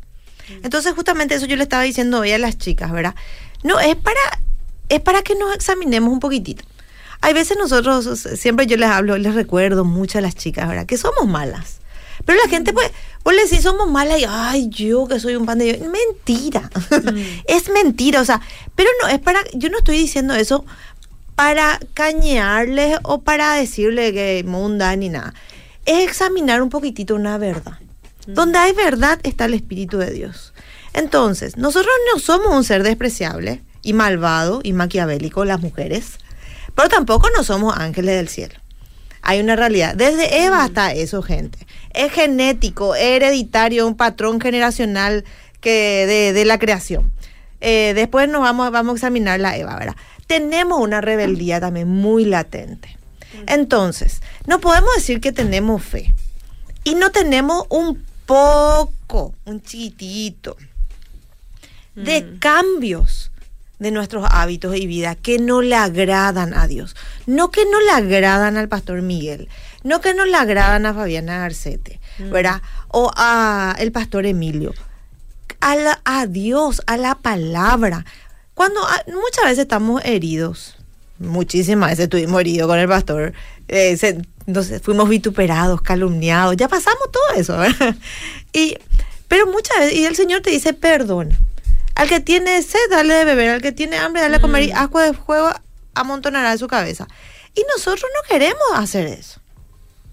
Entonces, 0.62 0.92
justamente 0.94 1.34
eso 1.34 1.46
yo 1.46 1.56
le 1.56 1.62
estaba 1.62 1.82
diciendo 1.82 2.20
hoy 2.20 2.32
a 2.32 2.38
las 2.38 2.58
chicas, 2.58 2.90
¿verdad? 2.92 3.14
No, 3.62 3.80
es 3.80 3.96
para, 3.96 4.20
es 4.88 5.00
para 5.00 5.22
que 5.22 5.34
nos 5.34 5.54
examinemos 5.54 6.12
un 6.12 6.20
poquitito. 6.20 6.64
Hay 7.20 7.34
veces 7.34 7.56
nosotros, 7.56 8.26
siempre 8.36 8.66
yo 8.66 8.76
les 8.76 8.88
hablo, 8.88 9.16
les 9.16 9.34
recuerdo 9.34 9.84
mucho 9.84 10.18
a 10.18 10.20
las 10.20 10.34
chicas, 10.34 10.68
¿verdad? 10.68 10.86
Que 10.86 10.98
somos 10.98 11.26
malas. 11.26 11.78
Pero 12.24 12.38
la 12.42 12.48
gente, 12.48 12.72
pues, 12.72 12.90
vos 13.24 13.34
le 13.34 13.44
decís 13.44 13.62
somos 13.62 13.90
malas 13.90 14.20
y, 14.20 14.24
ay, 14.28 14.68
yo 14.68 15.06
que 15.06 15.20
soy 15.20 15.36
un 15.36 15.46
pan 15.46 15.58
de 15.58 15.78
Mentira. 15.78 16.70
Mm. 16.90 17.18
es 17.46 17.68
mentira, 17.68 18.20
o 18.20 18.24
sea, 18.24 18.40
pero 18.74 18.90
no, 19.02 19.08
es 19.08 19.18
para, 19.20 19.40
yo 19.54 19.70
no 19.70 19.78
estoy 19.78 19.98
diciendo 19.98 20.34
eso 20.34 20.64
para 21.34 21.80
cañearles 21.94 22.98
o 23.02 23.22
para 23.22 23.54
decirle 23.54 24.12
que 24.12 24.44
munda 24.46 24.94
ni 24.96 25.08
nada. 25.08 25.34
Es 25.86 26.08
examinar 26.08 26.62
un 26.62 26.68
poquitito 26.68 27.14
una 27.14 27.38
verdad. 27.38 27.78
Mm. 28.26 28.34
Donde 28.34 28.58
hay 28.58 28.72
verdad 28.72 29.18
está 29.22 29.46
el 29.46 29.54
Espíritu 29.54 29.98
de 29.98 30.10
Dios. 30.10 30.52
Entonces, 30.94 31.56
nosotros 31.56 31.92
no 32.12 32.20
somos 32.20 32.54
un 32.54 32.64
ser 32.64 32.82
despreciable 32.82 33.62
y 33.82 33.92
malvado 33.94 34.60
y 34.62 34.72
maquiavélico, 34.72 35.44
las 35.44 35.60
mujeres, 35.60 36.18
pero 36.74 36.88
tampoco 36.88 37.28
no 37.36 37.42
somos 37.44 37.76
ángeles 37.76 38.16
del 38.16 38.28
cielo. 38.28 38.54
Hay 39.22 39.40
una 39.40 39.56
realidad. 39.56 39.94
Desde 39.94 40.44
Eva 40.44 40.58
mm. 40.58 40.60
hasta 40.60 40.92
eso, 40.92 41.22
gente. 41.22 41.58
Es 41.94 42.12
genético, 42.12 42.94
hereditario, 42.94 43.86
un 43.86 43.96
patrón 43.96 44.40
generacional 44.40 45.24
que 45.60 46.32
de, 46.34 46.44
la 46.44 46.58
creación. 46.58 47.12
Eh, 47.60 47.92
después 47.94 48.28
nos 48.28 48.42
vamos, 48.42 48.70
vamos 48.72 48.94
a 48.94 48.96
examinar 48.96 49.38
la 49.38 49.56
Eva, 49.56 49.76
¿verdad? 49.78 49.96
Tenemos 50.26 50.80
una 50.80 51.00
rebeldía 51.00 51.60
también 51.60 51.88
muy 51.88 52.24
latente. 52.24 52.96
Entonces, 53.46 54.20
no 54.46 54.60
podemos 54.60 54.94
decir 54.94 55.20
que 55.20 55.32
tenemos 55.32 55.82
fe 55.82 56.12
y 56.84 56.94
no 56.94 57.10
tenemos 57.10 57.64
un 57.70 58.04
poco, 58.26 59.34
un 59.44 59.62
chiquitito, 59.62 60.56
de 61.94 62.22
mm. 62.22 62.38
cambios 62.38 63.30
de 63.78 63.90
nuestros 63.90 64.26
hábitos 64.30 64.76
y 64.76 64.86
vida 64.86 65.14
que 65.16 65.38
no 65.38 65.60
le 65.60 65.74
agradan 65.74 66.54
a 66.54 66.66
Dios. 66.66 66.96
No 67.26 67.50
que 67.50 67.64
no 67.66 67.80
le 67.80 67.90
agradan 67.90 68.56
al 68.56 68.68
pastor 68.68 69.02
Miguel, 69.02 69.48
no 69.82 70.00
que 70.00 70.14
no 70.14 70.24
le 70.24 70.36
agradan 70.36 70.86
a 70.86 70.94
Fabiana 70.94 71.38
Garcete, 71.38 72.00
mm. 72.18 72.30
¿verdad? 72.30 72.62
O 72.88 73.10
a 73.14 73.74
el 73.78 73.92
pastor 73.92 74.26
Emilio. 74.26 74.72
A, 75.60 76.00
a 76.04 76.26
Dios, 76.26 76.82
a 76.86 76.96
la 76.96 77.14
palabra. 77.16 78.04
Cuando 78.54 78.80
muchas 79.06 79.44
veces 79.44 79.60
estamos 79.60 80.02
heridos, 80.04 80.76
muchísimas 81.18 81.90
veces 81.90 82.04
estuvimos 82.04 82.40
heridos 82.40 82.68
con 82.68 82.78
el 82.78 82.88
pastor, 82.88 83.32
eh, 83.68 84.22
fuimos 84.82 85.08
vituperados, 85.08 85.80
calumniados, 85.82 86.56
ya 86.56 86.68
pasamos 86.68 87.10
todo 87.10 87.40
eso, 87.40 87.56
¿verdad? 87.58 87.94
Y, 88.52 88.76
pero 89.28 89.46
muchas 89.46 89.78
veces, 89.78 89.94
y 89.94 90.04
el 90.04 90.14
Señor 90.14 90.42
te 90.42 90.50
dice, 90.50 90.74
perdona. 90.74 91.38
Al 91.94 92.08
que 92.08 92.20
tiene 92.20 92.62
sed, 92.62 92.78
dale 92.90 93.14
de 93.14 93.24
beber, 93.24 93.50
al 93.50 93.62
que 93.62 93.72
tiene 93.72 93.96
hambre, 93.96 94.20
dale 94.22 94.36
a 94.36 94.40
comer, 94.40 94.64
y 94.64 94.72
mm. 94.72 94.76
agua 94.76 95.04
de 95.04 95.14
fuego 95.14 95.50
amontonará 95.94 96.52
en 96.52 96.58
su 96.58 96.68
cabeza. 96.68 97.06
Y 97.54 97.64
nosotros 97.74 98.10
no 98.14 98.28
queremos 98.28 98.62
hacer 98.74 99.06
eso. 99.06 99.40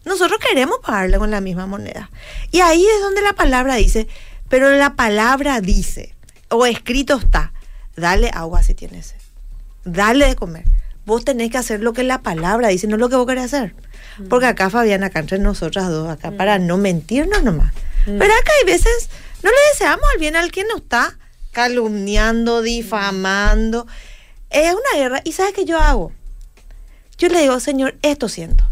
Nosotros 0.05 0.39
queremos 0.39 0.79
pagarle 0.79 1.17
con 1.17 1.31
la 1.31 1.41
misma 1.41 1.65
moneda. 1.65 2.09
Y 2.51 2.61
ahí 2.61 2.85
es 2.85 3.01
donde 3.01 3.21
la 3.21 3.33
palabra 3.33 3.75
dice, 3.75 4.07
pero 4.49 4.69
la 4.71 4.95
palabra 4.95 5.61
dice, 5.61 6.15
o 6.49 6.65
escrito 6.65 7.17
está, 7.17 7.53
dale 7.99 8.31
agua 8.33 8.63
si 8.63 8.73
tienes 8.73 9.07
sed. 9.07 9.17
Dale 9.85 10.27
de 10.27 10.35
comer. 10.35 10.65
Vos 11.05 11.25
tenés 11.25 11.49
que 11.51 11.57
hacer 11.57 11.81
lo 11.81 11.93
que 11.93 12.03
la 12.03 12.21
palabra 12.21 12.67
dice, 12.67 12.87
no 12.87 12.97
lo 12.97 13.09
que 13.09 13.15
vos 13.15 13.25
querés 13.25 13.45
hacer. 13.45 13.75
Porque 14.29 14.45
acá, 14.45 14.69
Fabiana, 14.69 15.07
acá 15.07 15.19
entre 15.19 15.39
nosotras 15.39 15.89
dos, 15.89 16.09
acá 16.09 16.31
para 16.31 16.59
no 16.59 16.77
mentirnos 16.77 17.43
nomás. 17.43 17.73
Pero 18.05 18.33
acá 18.33 18.51
hay 18.59 18.65
veces 18.65 19.09
No 19.43 19.49
le 19.49 19.57
deseamos 19.71 20.03
al 20.13 20.19
bien 20.19 20.35
al 20.35 20.51
que 20.51 20.63
nos 20.63 20.81
está 20.81 21.17
calumniando, 21.51 22.61
difamando. 22.61 23.87
Es 24.49 24.73
una 24.73 25.01
guerra. 25.01 25.21
¿Y 25.23 25.31
sabes 25.31 25.53
qué 25.53 25.65
yo 25.65 25.79
hago? 25.79 26.11
Yo 27.17 27.27
le 27.29 27.41
digo, 27.41 27.59
Señor, 27.59 27.95
esto 28.01 28.29
siento. 28.29 28.63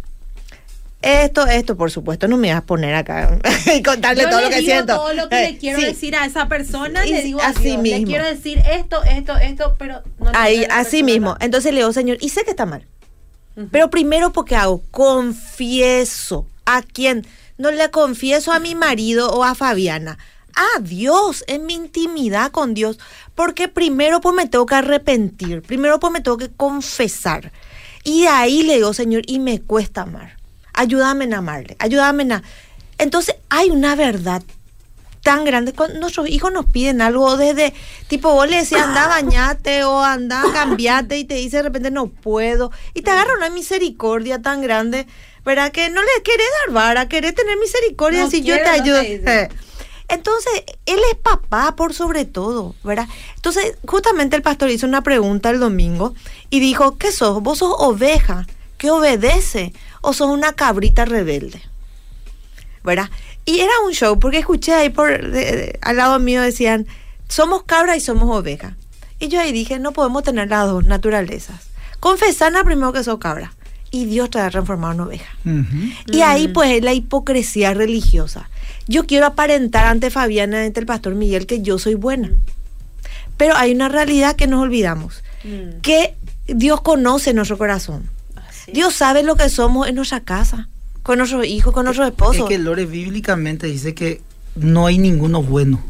Esto, 1.07 1.47
esto, 1.47 1.77
por 1.77 1.89
supuesto, 1.89 2.27
no 2.27 2.37
me 2.37 2.49
vas 2.49 2.57
a 2.57 2.65
poner 2.65 2.93
acá 2.93 3.39
y 3.73 3.81
contarle 3.81 4.27
todo 4.27 4.41
lo 4.41 4.49
que 4.49 4.61
siento. 4.61 4.95
Todo 4.95 5.13
lo 5.13 5.29
que 5.29 5.35
le 5.35 5.49
eh, 5.49 5.57
quiero 5.57 5.79
decir 5.79 6.15
a 6.15 6.25
esa 6.25 6.47
persona, 6.47 7.05
le 7.05 7.21
digo 7.21 7.39
así 7.41 7.77
mismo. 7.77 7.99
Le 7.99 8.03
quiero 8.03 8.25
decir 8.25 8.61
esto, 8.69 9.01
esto, 9.03 9.37
esto, 9.37 9.75
pero 9.77 10.01
no 10.19 10.31
Ahí, 10.33 10.65
así 10.69 11.03
mismo. 11.03 11.37
Entonces 11.39 11.73
le 11.73 11.79
digo, 11.79 11.93
Señor, 11.93 12.17
y 12.19 12.29
sé 12.29 12.43
que 12.43 12.51
está 12.51 12.65
mal. 12.65 12.85
Pero 13.71 13.89
primero, 13.89 14.33
porque 14.33 14.55
hago? 14.55 14.83
Confieso. 14.91 16.45
¿A 16.65 16.81
quién? 16.81 17.25
No 17.57 17.71
le 17.71 17.89
confieso 17.89 18.51
a 18.51 18.59
mi 18.59 18.75
marido 18.75 19.31
o 19.31 19.43
a 19.43 19.55
Fabiana 19.55 20.17
a 20.57 20.79
Dios, 20.79 21.43
en 21.47 21.67
mi 21.67 21.75
intimidad 21.75 22.51
con 22.51 22.73
Dios, 22.73 22.97
porque 23.35 23.67
primero 23.67 24.21
pues 24.21 24.33
me 24.33 24.47
tengo 24.47 24.65
que 24.65 24.73
arrepentir, 24.73 25.61
primero 25.61 25.99
pues 25.99 26.11
me 26.11 26.21
tengo 26.21 26.37
que 26.37 26.49
confesar. 26.49 27.51
Y 28.03 28.21
de 28.21 28.29
ahí 28.29 28.63
le 28.63 28.75
digo, 28.75 28.93
Señor, 28.93 29.21
y 29.27 29.37
me 29.37 29.61
cuesta 29.61 30.01
amar. 30.01 30.36
Ayúdame 30.77 31.27
a 31.33 31.39
amarle, 31.39 31.75
ayúdame 31.79 32.31
a... 32.33 32.43
Entonces 32.99 33.35
hay 33.49 33.69
una 33.71 33.95
verdad 33.95 34.43
tan 35.27 35.43
grande. 35.43 35.73
Cuando 35.73 35.99
nuestros 35.99 36.29
hijos 36.29 36.53
nos 36.53 36.67
piden 36.67 37.01
algo 37.01 37.35
desde, 37.35 37.73
tipo, 38.07 38.31
vos 38.31 38.49
le 38.49 38.57
decís, 38.57 38.77
anda, 38.77 39.07
bañate 39.09 39.83
o 39.83 40.01
anda, 40.01 40.41
cambiate 40.53 41.17
y 41.17 41.25
te 41.25 41.33
dice 41.33 41.57
de 41.57 41.63
repente 41.63 41.91
no 41.91 42.07
puedo. 42.07 42.71
Y 42.93 43.01
te 43.01 43.11
agarra 43.11 43.33
una 43.35 43.49
misericordia 43.49 44.41
tan 44.41 44.61
grande, 44.61 45.05
¿verdad? 45.43 45.73
Que 45.73 45.89
no 45.89 46.01
le 46.01 46.23
querés 46.23 46.47
dar 46.65 46.73
vara, 46.73 47.09
querés 47.09 47.35
tener 47.35 47.57
misericordia 47.57 48.29
si 48.29 48.41
yo 48.41 48.55
te 48.55 48.69
ayudo. 48.69 49.01
Entonces, 50.09 50.63
él 50.85 50.99
es 51.11 51.17
papá 51.17 51.75
por 51.75 51.93
sobre 51.93 52.23
todo, 52.23 52.75
¿verdad? 52.85 53.09
Entonces, 53.35 53.75
justamente 53.85 54.37
el 54.37 54.41
pastor 54.43 54.69
hizo 54.69 54.87
una 54.87 55.03
pregunta 55.03 55.49
el 55.49 55.59
domingo 55.59 56.13
y 56.49 56.61
dijo, 56.61 56.97
¿qué 56.97 57.11
sos? 57.11 57.41
¿Vos 57.41 57.57
sos 57.57 57.75
oveja 57.79 58.47
que 58.77 58.91
obedece 58.91 59.73
o 60.07 60.13
sos 60.13 60.29
una 60.29 60.53
cabrita 60.53 61.03
rebelde? 61.03 61.61
¿Verdad? 62.81 63.09
Y 63.43 63.59
era 63.59 63.73
un 63.85 63.91
show, 63.91 64.17
porque 64.17 64.39
escuché 64.39 64.73
ahí 64.73 64.89
por 64.89 65.11
al 65.11 65.97
lado 65.97 66.17
mío 66.19 66.41
decían, 66.41 66.87
somos 67.27 67.63
cabra 67.63 67.97
y 67.97 67.99
somos 67.99 68.33
oveja. 68.33 68.77
Y 69.19 69.27
yo 69.27 69.41
ahí 69.41 69.51
dije, 69.51 69.79
no 69.79 69.91
podemos 69.91 70.23
tener 70.23 70.47
las 70.47 70.67
dos 70.67 70.85
naturalezas. 70.85 71.67
Confesana 71.99 72.63
primero 72.63 72.93
que 72.93 73.03
sos 73.03 73.17
cabra 73.17 73.51
y 73.91 74.05
Dios 74.05 74.29
te 74.29 74.39
va 74.39 74.45
a 74.45 74.49
transformar 74.49 74.95
en 74.95 75.01
oveja. 75.01 75.35
Y 76.05 76.21
ahí 76.21 76.47
pues 76.47 76.81
la 76.81 76.93
hipocresía 76.93 77.73
religiosa. 77.73 78.49
Yo 78.87 79.05
quiero 79.05 79.25
aparentar 79.25 79.87
ante 79.87 80.09
Fabiana, 80.09 80.63
ante 80.63 80.79
el 80.79 80.85
pastor 80.85 81.15
Miguel, 81.15 81.47
que 81.47 81.61
yo 81.61 81.79
soy 81.79 81.95
buena. 81.95 82.31
Pero 83.35 83.57
hay 83.57 83.73
una 83.73 83.89
realidad 83.89 84.37
que 84.37 84.47
nos 84.47 84.61
olvidamos, 84.61 85.21
mm. 85.43 85.81
que 85.81 86.15
Dios 86.45 86.79
conoce 86.79 87.33
nuestro 87.33 87.57
corazón. 87.57 88.09
Dios 88.71 88.93
sabe 88.93 89.23
lo 89.23 89.35
que 89.35 89.49
somos 89.49 89.87
en 89.87 89.95
nuestra 89.95 90.21
casa, 90.21 90.67
con 91.03 91.17
nuestros 91.17 91.45
hijos, 91.45 91.73
con 91.73 91.85
nuestros 91.85 92.07
esposos. 92.07 92.43
Es 92.43 92.43
que 92.45 92.57
Lore 92.57 92.85
bíblicamente 92.85 93.67
dice 93.67 93.93
que 93.93 94.21
no 94.55 94.87
hay 94.87 94.97
ninguno 94.97 95.41
bueno. 95.41 95.81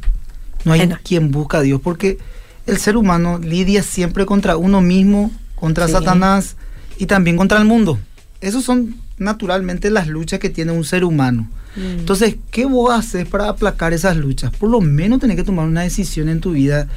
No 0.65 0.73
hay 0.73 0.87
quien 1.03 1.31
busca 1.31 1.59
a 1.59 1.61
Dios, 1.61 1.79
porque 1.81 2.17
el 2.65 2.77
ser 2.77 2.97
humano 2.97 3.39
lidia 3.39 3.83
siempre 3.83 4.25
contra 4.25 4.57
uno 4.57 4.81
mismo, 4.81 5.31
contra 5.55 5.87
Satanás 5.87 6.57
y 6.97 7.05
también 7.05 7.37
contra 7.37 7.57
el 7.57 7.65
mundo. 7.65 7.99
Esas 8.41 8.63
son 8.63 8.95
naturalmente 9.17 9.89
las 9.89 10.07
luchas 10.07 10.39
que 10.39 10.49
tiene 10.49 10.71
un 10.71 10.83
ser 10.83 11.03
humano. 11.03 11.49
Mm. 11.75 11.99
Entonces, 11.99 12.35
¿qué 12.51 12.65
vos 12.65 12.93
haces 12.93 13.27
para 13.27 13.49
aplacar 13.49 13.93
esas 13.93 14.17
luchas? 14.17 14.51
Por 14.51 14.69
lo 14.69 14.81
menos 14.81 15.19
tenés 15.19 15.37
que 15.37 15.43
tomar 15.43 15.65
una 15.65 15.81
decisión 15.81 16.29
en 16.29 16.41
tu 16.41 16.51
vida. 16.51 16.87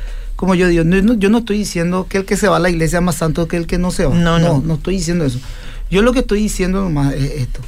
Como 0.41 0.55
yo 0.55 0.69
digo, 0.69 0.85
yo 0.85 1.29
no 1.29 1.39
estoy 1.39 1.59
diciendo 1.59 2.07
que 2.09 2.17
el 2.17 2.25
que 2.25 2.35
se 2.39 2.49
va 2.49 2.57
a 2.57 2.61
la 2.61 2.71
iglesia 2.71 3.01
es 3.01 3.05
más 3.05 3.17
santo 3.17 3.47
que 3.47 3.59
el 3.59 3.67
que 3.67 3.77
no 3.77 3.91
se 3.91 4.07
va. 4.07 4.15
No, 4.15 4.39
no, 4.39 4.63
no, 4.65 4.77
estoy 4.77 4.97
diciendo 4.97 5.27
eso. 5.27 5.39
Yo 5.91 6.01
lo 6.01 6.15
que 6.15 6.21
estoy 6.21 6.41
diciendo 6.41 6.81
nomás 6.81 7.13
es 7.13 7.43
esto, 7.43 7.61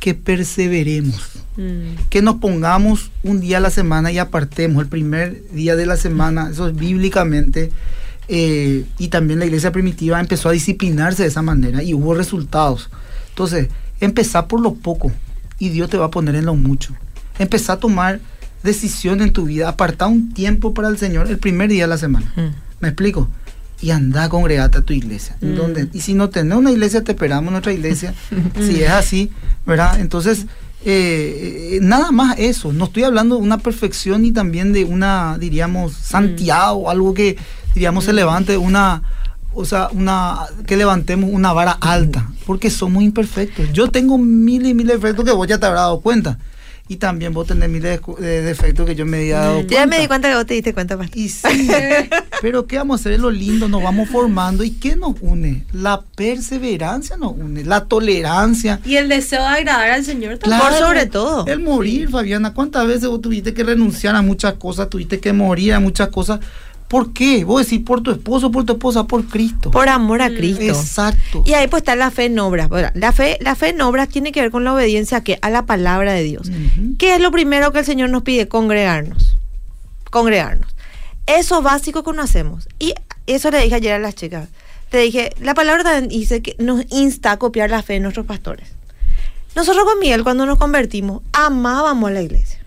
que 0.00 0.14
perseveremos, 0.14 1.20
mm. 1.58 2.06
que 2.08 2.22
nos 2.22 2.36
pongamos 2.36 3.10
un 3.24 3.40
día 3.40 3.58
a 3.58 3.60
la 3.60 3.68
semana 3.68 4.10
y 4.10 4.16
apartemos 4.16 4.82
el 4.82 4.88
primer 4.88 5.46
día 5.50 5.76
de 5.76 5.84
la 5.84 5.98
semana, 5.98 6.48
eso 6.50 6.66
es 6.66 6.74
bíblicamente, 6.74 7.70
eh, 8.28 8.86
y 8.96 9.08
también 9.08 9.38
la 9.38 9.44
iglesia 9.44 9.70
primitiva 9.70 10.18
empezó 10.18 10.48
a 10.48 10.52
disciplinarse 10.52 11.24
de 11.24 11.28
esa 11.28 11.42
manera 11.42 11.82
y 11.82 11.92
hubo 11.92 12.14
resultados. 12.14 12.88
Entonces, 13.28 13.68
empezá 14.00 14.48
por 14.48 14.62
lo 14.62 14.72
poco 14.72 15.12
y 15.58 15.68
Dios 15.68 15.90
te 15.90 15.98
va 15.98 16.06
a 16.06 16.10
poner 16.10 16.36
en 16.36 16.46
lo 16.46 16.54
mucho. 16.54 16.94
Empezá 17.38 17.74
a 17.74 17.80
tomar 17.80 18.20
decisión 18.64 19.20
en 19.20 19.32
tu 19.32 19.44
vida, 19.44 19.68
aparta 19.68 20.06
un 20.06 20.32
tiempo 20.32 20.74
para 20.74 20.88
el 20.88 20.98
Señor 20.98 21.28
el 21.28 21.38
primer 21.38 21.68
día 21.68 21.84
de 21.84 21.88
la 21.88 21.98
semana. 21.98 22.32
Mm. 22.34 22.80
¿Me 22.80 22.88
explico? 22.88 23.28
Y 23.80 23.90
anda 23.90 24.24
a 24.24 24.28
congregarte 24.28 24.78
a 24.78 24.80
tu 24.80 24.92
iglesia. 24.94 25.36
Mm. 25.40 25.54
Donde, 25.54 25.88
y 25.92 26.00
si 26.00 26.14
no 26.14 26.30
tenés 26.30 26.56
una 26.56 26.72
iglesia, 26.72 27.04
te 27.04 27.12
esperamos 27.12 27.52
en 27.52 27.58
otra 27.58 27.72
iglesia. 27.72 28.14
si 28.60 28.82
es 28.82 28.90
así, 28.90 29.30
¿verdad? 29.66 30.00
Entonces, 30.00 30.46
eh, 30.84 31.74
eh, 31.74 31.78
nada 31.82 32.10
más 32.10 32.38
eso. 32.38 32.72
No 32.72 32.86
estoy 32.86 33.04
hablando 33.04 33.36
de 33.36 33.42
una 33.42 33.58
perfección 33.58 34.22
ni 34.22 34.32
también 34.32 34.72
de 34.72 34.84
una, 34.84 35.36
diríamos, 35.38 35.92
mm. 35.92 36.02
Santiago, 36.02 36.90
algo 36.90 37.12
que, 37.14 37.36
diríamos, 37.74 38.04
se 38.04 38.14
levante 38.14 38.56
una 38.56 39.02
o 39.56 39.64
sea, 39.64 39.88
una, 39.92 40.46
que 40.66 40.76
levantemos 40.76 41.30
una 41.32 41.52
vara 41.52 41.72
alta, 41.72 42.28
porque 42.44 42.70
somos 42.70 43.04
imperfectos. 43.04 43.72
Yo 43.72 43.88
tengo 43.88 44.18
miles 44.18 44.70
y 44.70 44.74
miles 44.74 44.94
de 44.94 44.98
defectos 44.98 45.24
que 45.24 45.30
vos 45.30 45.46
ya 45.46 45.58
te 45.58 45.66
habrás 45.66 45.82
dado 45.82 46.00
cuenta. 46.00 46.38
Y 46.86 46.96
también 46.96 47.32
vos 47.32 47.46
tenés 47.46 47.70
miles 47.70 48.00
de 48.18 48.42
defectos 48.42 48.86
que 48.86 48.94
yo 48.94 49.06
me 49.06 49.22
he 49.22 49.30
dado 49.30 49.54
cuenta. 49.54 49.74
Ya 49.74 49.86
me 49.86 50.00
di 50.00 50.06
cuenta 50.06 50.28
que 50.28 50.34
vos 50.34 50.44
te 50.44 50.52
diste 50.52 50.74
cuenta, 50.74 50.98
Pastor. 50.98 51.16
Y 51.16 51.30
sí, 51.30 51.68
pero 52.42 52.66
¿qué 52.66 52.76
vamos 52.76 53.00
a 53.00 53.08
hacer? 53.08 53.18
lo 53.18 53.30
lindo, 53.30 53.68
nos 53.68 53.82
vamos 53.82 54.10
formando. 54.10 54.62
¿Y 54.64 54.72
qué 54.72 54.94
nos 54.94 55.14
une? 55.22 55.64
La 55.72 56.02
perseverancia 56.02 57.16
nos 57.16 57.32
une, 57.32 57.64
la 57.64 57.86
tolerancia. 57.86 58.80
Y 58.84 58.96
el 58.96 59.08
deseo 59.08 59.40
de 59.40 59.48
agradar 59.48 59.90
al 59.90 60.04
Señor 60.04 60.38
también. 60.38 60.60
Por 60.60 60.72
sobre 60.74 61.06
todo. 61.06 61.46
El 61.46 61.60
morir, 61.60 62.10
Fabiana. 62.10 62.52
¿Cuántas 62.52 62.86
veces 62.86 63.08
vos 63.08 63.22
tuviste 63.22 63.54
que 63.54 63.64
renunciar 63.64 64.14
a 64.14 64.22
muchas 64.22 64.54
cosas? 64.54 64.90
Tuviste 64.90 65.20
que 65.20 65.32
morir 65.32 65.72
a 65.72 65.80
muchas 65.80 66.08
cosas 66.08 66.40
¿Por 66.88 67.12
qué? 67.12 67.44
Vos 67.44 67.64
decís 67.64 67.84
por 67.84 68.02
tu 68.02 68.10
esposo, 68.10 68.50
por 68.50 68.64
tu 68.64 68.74
esposa, 68.74 69.04
por 69.04 69.24
Cristo. 69.26 69.70
Por 69.70 69.88
amor 69.88 70.22
a 70.22 70.28
Cristo. 70.28 70.62
Exacto. 70.62 71.42
Y 71.46 71.54
ahí 71.54 71.66
pues 71.66 71.82
está 71.82 71.96
la 71.96 72.10
fe 72.10 72.26
en 72.26 72.38
obras. 72.38 72.68
La 72.94 73.12
fe, 73.12 73.38
la 73.40 73.54
fe 73.54 73.70
en 73.70 73.80
obras 73.80 74.08
tiene 74.08 74.32
que 74.32 74.40
ver 74.40 74.50
con 74.50 74.64
la 74.64 74.74
obediencia 74.74 75.18
a, 75.18 75.46
a 75.46 75.50
la 75.50 75.66
palabra 75.66 76.12
de 76.12 76.22
Dios. 76.22 76.50
¿Qué 76.98 77.14
es 77.14 77.20
lo 77.20 77.30
primero 77.30 77.72
que 77.72 77.80
el 77.80 77.84
Señor 77.84 78.10
nos 78.10 78.22
pide? 78.22 78.48
Congregarnos. 78.48 79.36
Congregarnos. 80.10 80.74
Eso 81.26 81.62
básico 81.62 82.04
que 82.04 82.12
no 82.12 82.22
hacemos. 82.22 82.68
Y 82.78 82.94
eso 83.26 83.50
le 83.50 83.62
dije 83.62 83.74
ayer 83.76 83.94
a 83.94 83.98
las 83.98 84.14
chicas. 84.14 84.48
Te 84.90 84.98
dije, 84.98 85.30
la 85.40 85.54
palabra 85.54 85.82
también 85.82 86.08
dice 86.08 86.42
que 86.42 86.54
nos 86.58 86.84
insta 86.90 87.32
a 87.32 87.38
copiar 87.38 87.70
la 87.70 87.82
fe 87.82 87.94
de 87.94 88.00
nuestros 88.00 88.26
pastores. 88.26 88.68
Nosotros 89.56 89.84
con 89.84 89.98
Miguel, 89.98 90.22
cuando 90.22 90.46
nos 90.46 90.58
convertimos, 90.58 91.22
amábamos 91.32 92.12
la 92.12 92.22
iglesia. 92.22 92.63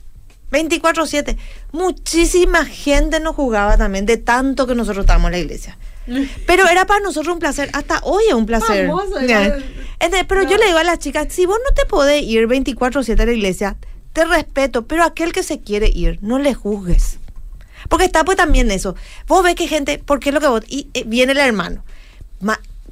24-7. 0.51 1.37
Muchísima 1.71 2.65
gente 2.65 3.19
nos 3.19 3.35
jugaba 3.35 3.77
también 3.77 4.05
de 4.05 4.17
tanto 4.17 4.67
que 4.67 4.75
nosotros 4.75 5.03
estábamos 5.03 5.27
en 5.27 5.31
la 5.33 5.39
iglesia. 5.39 5.77
Pero 6.47 6.67
era 6.67 6.85
para 6.85 7.01
nosotros 7.01 7.33
un 7.33 7.39
placer, 7.39 7.69
hasta 7.73 7.99
hoy 8.03 8.23
es 8.27 8.33
un 8.33 8.45
placer. 8.45 8.89
pero 10.27 10.43
yo 10.43 10.57
le 10.57 10.67
digo 10.67 10.77
a 10.77 10.83
las 10.83 10.99
chicas, 10.99 11.27
si 11.29 11.45
vos 11.45 11.57
no 11.65 11.73
te 11.73 11.85
podés 11.85 12.23
ir 12.23 12.47
24/7 12.47 13.19
a 13.19 13.25
la 13.25 13.31
iglesia, 13.31 13.77
te 14.13 14.25
respeto, 14.25 14.87
pero 14.87 15.03
aquel 15.03 15.31
que 15.31 15.43
se 15.43 15.59
quiere 15.59 15.91
ir, 15.93 16.17
no 16.21 16.39
le 16.39 16.53
juzgues. 16.53 17.19
Porque 17.89 18.05
está 18.05 18.23
pues 18.25 18.37
también 18.37 18.71
eso. 18.71 18.95
Vos 19.27 19.43
ves 19.43 19.55
que 19.55 19.67
gente, 19.67 19.99
¿por 19.99 20.19
qué 20.19 20.31
lo 20.31 20.39
que 20.39 20.47
vos... 20.47 20.61
Y 20.67 20.89
eh, 20.93 21.03
viene 21.05 21.33
el 21.33 21.37
hermano. 21.37 21.83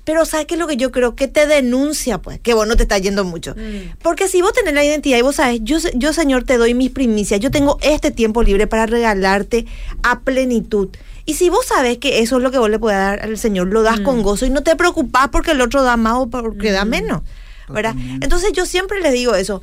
Pero 0.06 0.26
¿sabes 0.26 0.46
qué 0.46 0.54
es 0.54 0.60
lo 0.60 0.68
que 0.68 0.78
yo 0.78 0.91
creo? 0.91 1.15
Que 1.15 1.28
te 1.28 1.48
denuncia, 1.48 2.20
pues, 2.20 2.39
que 2.39 2.54
vos 2.54 2.68
no 2.68 2.78
te 2.78 2.84
está 2.84 2.98
yendo 2.98 3.26
mucho. 3.26 3.54
Mm. 3.56 3.98
Porque 4.02 4.28
si 4.30 4.41
vos 4.41 4.54
tenés 4.54 4.74
la 4.74 4.86
identidad 4.86 5.18
y 5.18 5.22
vos 5.22 5.36
sabes, 5.36 5.60
yo, 5.63 5.78
yo 5.96 6.13
Señor 6.13 6.44
te 6.44 6.58
doy 6.58 6.74
mis 6.74 6.91
primicias, 6.91 7.39
yo 7.39 7.52
tengo 7.52 7.78
este 7.82 8.12
tiempo 8.12 8.44
libre 8.44 8.68
para 8.68 8.86
regalarte 8.86 9.65
a 10.04 10.22
plenitud. 10.22 10.89
Y 11.26 11.34
si 11.34 11.50
vos 11.50 11.65
sabes 11.65 11.98
que 11.98 12.20
eso 12.20 12.38
es 12.38 12.44
lo 12.44 12.52
que 12.52 12.60
vos 12.60 12.70
le 12.70 12.80
puedes 12.80 13.00
dar 13.00 13.20
al 13.22 13.38
Señor, 13.38 13.68
lo 13.68 13.82
das 13.82 14.00
con 14.00 14.20
mm. 14.20 14.22
gozo 14.22 14.46
y 14.46 14.52
no 14.52 14.63
te 14.63 14.76
preocupás 14.76 15.30
porque 15.30 15.52
el 15.52 15.62
otro 15.62 15.84
da 15.84 15.98
más 15.98 16.13
o 16.15 16.30
porque 16.30 16.72
da 16.72 16.86
mm. 16.86 16.89
menos. 16.89 17.22
¿verdad? 17.70 17.96
Entonces 18.22 18.52
yo 18.54 18.65
siempre 18.65 19.02
les 19.02 19.13
digo 19.13 19.36
eso. 19.36 19.62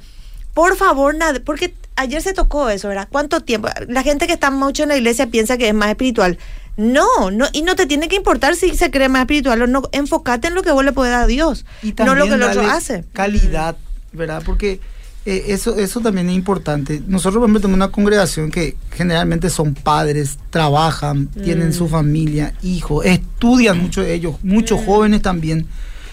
Por 0.55 0.76
favor, 0.76 1.14
nada, 1.14 1.40
porque 1.44 1.74
ayer 1.96 2.20
se 2.20 2.35
tocó 2.35 2.68
eso, 2.68 2.88
¿verdad? 2.88 3.09
¿Cuánto 3.11 3.40
tiempo? 3.40 3.68
La 3.88 4.02
gente 4.02 4.26
que 4.26 4.35
está 4.35 4.50
mucho 4.50 4.83
en 4.83 4.90
la 4.90 4.96
iglesia 4.96 5.28
piensa 5.28 5.57
que 5.57 5.68
es 5.68 5.74
más 5.74 5.88
espiritual. 5.88 6.38
No, 6.76 7.30
no, 7.30 7.46
y 7.52 7.62
no 7.62 7.76
te 7.76 7.87
tiene 7.87 8.08
que 8.08 8.16
importar 8.16 8.56
si 8.56 8.74
se 8.76 8.90
cree 8.90 9.08
más 9.08 9.22
espiritual 9.22 9.62
o 9.62 9.66
no. 9.66 9.82
Enfócate 9.92 10.48
en 10.48 10.54
lo 10.54 10.62
que 10.62 10.72
vos 10.72 10.85
le 10.85 10.92
puedes 10.92 11.12
dar 11.12 11.24
a 11.24 11.26
Dios, 11.26 11.66
y 11.82 11.92
no 11.92 12.14
lo 12.14 12.24
que 12.24 12.35
el 12.35 12.42
otro 12.42 12.62
hace. 12.62 13.04
Calidad, 13.12 13.76
¿verdad? 14.12 14.42
Porque 14.44 14.80
eh, 15.26 15.44
eso, 15.48 15.76
eso 15.76 16.00
también 16.00 16.30
es 16.30 16.35
importante. 16.35 17.02
Nosotros, 17.06 17.40
por 17.40 17.44
ejemplo, 17.44 17.61
tenemos 17.61 17.76
una 17.76 17.92
congregación 17.92 18.50
que 18.50 18.76
generalmente 18.90 19.50
son 19.50 19.74
padres, 19.74 20.38
trabajan, 20.50 21.26
tienen 21.28 21.74
su 21.74 21.87
mm. 21.87 21.90
familia, 21.90 22.54
hijos, 22.62 23.04
estudian 23.04 23.78
muchos 23.78 24.06
de 24.06 24.14
ellos, 24.14 24.37
muchos 24.42 24.80
mm. 24.80 24.87
jóvenes 24.87 25.22
también. 25.22 25.66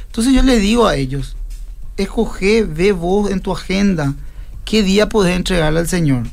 Entonces 0.07 0.33
yo 0.33 0.43
les 0.43 0.61
digo 0.61 0.87
a 0.87 0.95
ellos, 0.95 1.37
escoge, 1.95 2.63
ve 2.63 2.91
vos 2.91 3.31
en 3.31 3.39
tu 3.39 3.53
agenda 3.53 4.13
qué 4.65 4.83
día 4.83 5.07
podés 5.07 5.37
entregarle 5.37 5.79
al 5.79 5.87
Señor 5.87 6.23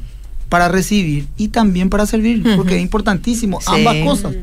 para 0.49 0.69
recibir 0.69 1.27
y 1.37 1.49
también 1.49 1.91
para 1.91 2.07
servir, 2.07 2.45
porque 2.57 2.77
es 2.77 2.83
importantísimo, 2.83 3.61
ambas 3.67 3.97
cosas. 4.05 4.35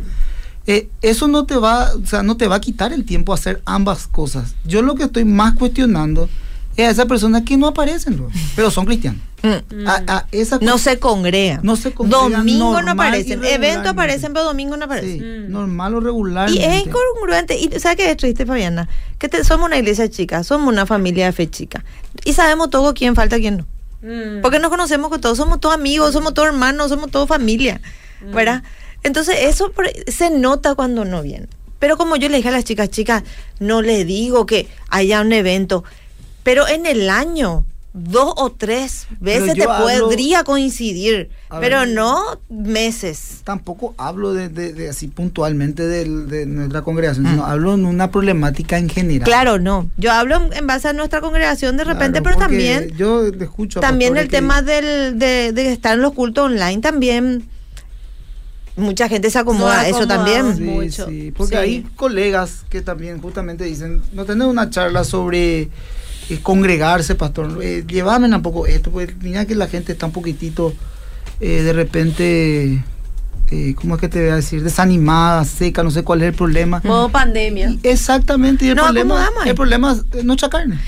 Eh, 0.65 0.87
eso 1.01 1.27
no 1.27 1.45
te 1.45 1.57
va, 1.57 1.93
o 1.93 2.05
sea, 2.05 2.23
no 2.23 2.37
te 2.37 2.47
va 2.47 2.55
a 2.55 2.61
quitar 2.61 2.93
el 2.93 3.03
tiempo 3.03 3.33
hacer 3.33 3.61
ambas 3.65 4.07
cosas. 4.07 4.55
Yo 4.65 4.81
lo 4.81 4.95
que 4.95 5.03
estoy 5.03 5.25
más 5.25 5.55
cuestionando 5.55 6.29
es 6.77 6.87
a 6.87 6.91
esa 6.91 7.05
persona 7.05 7.43
que 7.43 7.57
no 7.57 7.67
aparecen, 7.67 8.21
pero 8.55 8.71
son 8.71 8.85
cristianos. 8.85 9.21
Mm. 9.43 10.61
no 10.61 10.77
se 10.77 10.99
congregan. 10.99 11.59
No 11.63 11.75
se 11.75 11.91
Domingo 11.91 12.81
no 12.81 12.91
aparecen. 12.91 13.43
Evento 13.43 13.89
aparecen, 13.89 14.33
pero 14.33 14.45
domingo 14.45 14.77
no 14.77 14.85
aparecen. 14.85 15.47
Mm. 15.47 15.51
Normal 15.51 15.95
o 15.95 15.99
regular. 15.99 16.49
Y 16.49 16.59
es 16.59 16.85
incongruente. 16.85 17.57
Y 17.59 17.69
¿sabes 17.79 17.97
qué 17.97 18.09
es 18.09 18.17
triste, 18.17 18.45
Fabiana? 18.45 18.87
Que 19.19 19.43
somos 19.43 19.67
una 19.67 19.77
iglesia 19.77 20.09
chica, 20.09 20.43
somos 20.43 20.69
una 20.69 20.85
familia 20.85 21.25
de 21.25 21.33
fe 21.33 21.49
chica. 21.49 21.83
Y 22.23 22.33
sabemos 22.33 22.69
todo 22.69 22.93
quién 22.93 23.15
falta, 23.15 23.37
quién 23.37 23.57
no. 23.57 23.67
Mm. 24.03 24.41
Porque 24.41 24.59
nos 24.59 24.69
conocemos 24.69 25.09
con 25.09 25.19
todos, 25.21 25.37
somos 25.37 25.59
todos 25.59 25.73
amigos, 25.73 26.13
somos 26.13 26.33
todos 26.33 26.49
hermanos, 26.49 26.89
somos 26.89 27.09
todos 27.09 27.27
familia. 27.27 27.81
¿Verdad? 28.21 28.63
Entonces, 29.03 29.35
eso 29.41 29.73
se 30.07 30.29
nota 30.29 30.75
cuando 30.75 31.03
no 31.03 31.21
viene. 31.21 31.47
Pero 31.79 31.97
como 31.97 32.15
yo 32.15 32.29
le 32.29 32.37
dije 32.37 32.49
a 32.49 32.51
las 32.51 32.63
chicas, 32.63 32.89
chicas, 32.89 33.23
no 33.59 33.81
le 33.81 34.05
digo 34.05 34.45
que 34.45 34.69
haya 34.89 35.19
un 35.19 35.33
evento, 35.33 35.83
pero 36.43 36.65
en 36.67 36.85
el 36.85 37.09
año, 37.09 37.65
dos 37.93 38.33
o 38.37 38.51
tres 38.51 39.07
veces 39.19 39.53
te 39.53 39.65
podría 39.65 40.43
coincidir, 40.43 41.29
pero 41.59 41.85
no 41.85 42.39
meses. 42.49 43.41
Tampoco 43.43 43.93
hablo 43.97 44.33
de, 44.33 44.89
así 44.89 45.07
puntualmente 45.07 45.85
de, 45.85 46.45
nuestra 46.47 46.81
congregación, 46.81 47.27
sino 47.27 47.43
mm. 47.43 47.49
hablo 47.49 47.73
en 47.75 47.85
una 47.85 48.09
problemática 48.09 48.79
en 48.79 48.89
general. 48.89 49.25
Claro, 49.25 49.59
no. 49.59 49.89
Yo 49.97 50.11
hablo 50.11 50.41
en 50.51 50.65
base 50.65 50.87
a 50.87 50.93
nuestra 50.93 51.21
congregación 51.21 51.77
de 51.77 51.83
repente, 51.83 52.21
pero 52.21 52.35
también. 52.35 52.89
Yo 52.97 53.27
escucho. 53.27 53.79
también 53.79 54.17
el 54.17 54.27
tema 54.27 54.63
del, 54.63 55.19
de, 55.19 55.71
estar 55.71 55.93
en 55.93 56.01
los 56.01 56.13
cultos 56.13 56.45
online 56.45 56.81
también 56.81 57.47
mucha 58.75 59.07
gente 59.07 59.29
se 59.29 59.37
acomoda, 59.37 59.81
a 59.81 59.87
eso 59.87 60.07
también. 60.07 60.57
Sí, 60.57 60.91
sí, 60.91 61.33
porque 61.37 61.57
hay 61.57 61.83
colegas 61.95 62.65
que 62.69 62.81
también 62.81 63.21
justamente 63.21 63.65
dicen, 63.65 64.01
no 64.13 64.25
tenemos 64.25 64.51
una 64.51 64.71
charla 64.71 65.03
sobre 65.03 65.69
eh, 66.29 66.39
congregarse, 66.41 67.15
pastor, 67.15 67.59
eh, 67.61 67.83
llévame 67.87 68.33
un 68.33 68.41
poco 68.41 68.65
esto, 68.67 68.91
pues 68.91 69.09
mira 69.21 69.45
que 69.45 69.55
la 69.55 69.67
gente 69.67 69.93
está 69.93 70.05
un 70.05 70.11
poquitito 70.11 70.73
eh, 71.39 71.61
de 71.61 71.73
repente... 71.73 72.83
Eh, 73.51 73.75
¿cómo 73.75 73.95
es 73.95 74.01
que 74.01 74.09
te 74.09 74.19
voy 74.19 74.29
a 74.29 74.35
decir? 74.37 74.63
Desanimada, 74.63 75.45
seca, 75.45 75.83
no 75.83 75.91
sé 75.91 76.03
cuál 76.03 76.23
es 76.23 76.29
el 76.29 76.33
problema. 76.33 76.81
Modo 76.83 77.09
pandemia. 77.09 77.75
exactamente, 77.83 78.65
y 78.65 78.69
el 78.69 78.75
problema, 78.75 79.27
el 79.45 79.53
problema 79.53 79.95
es 80.11 80.23
nuestra 80.23 80.49
carne. 80.49 80.79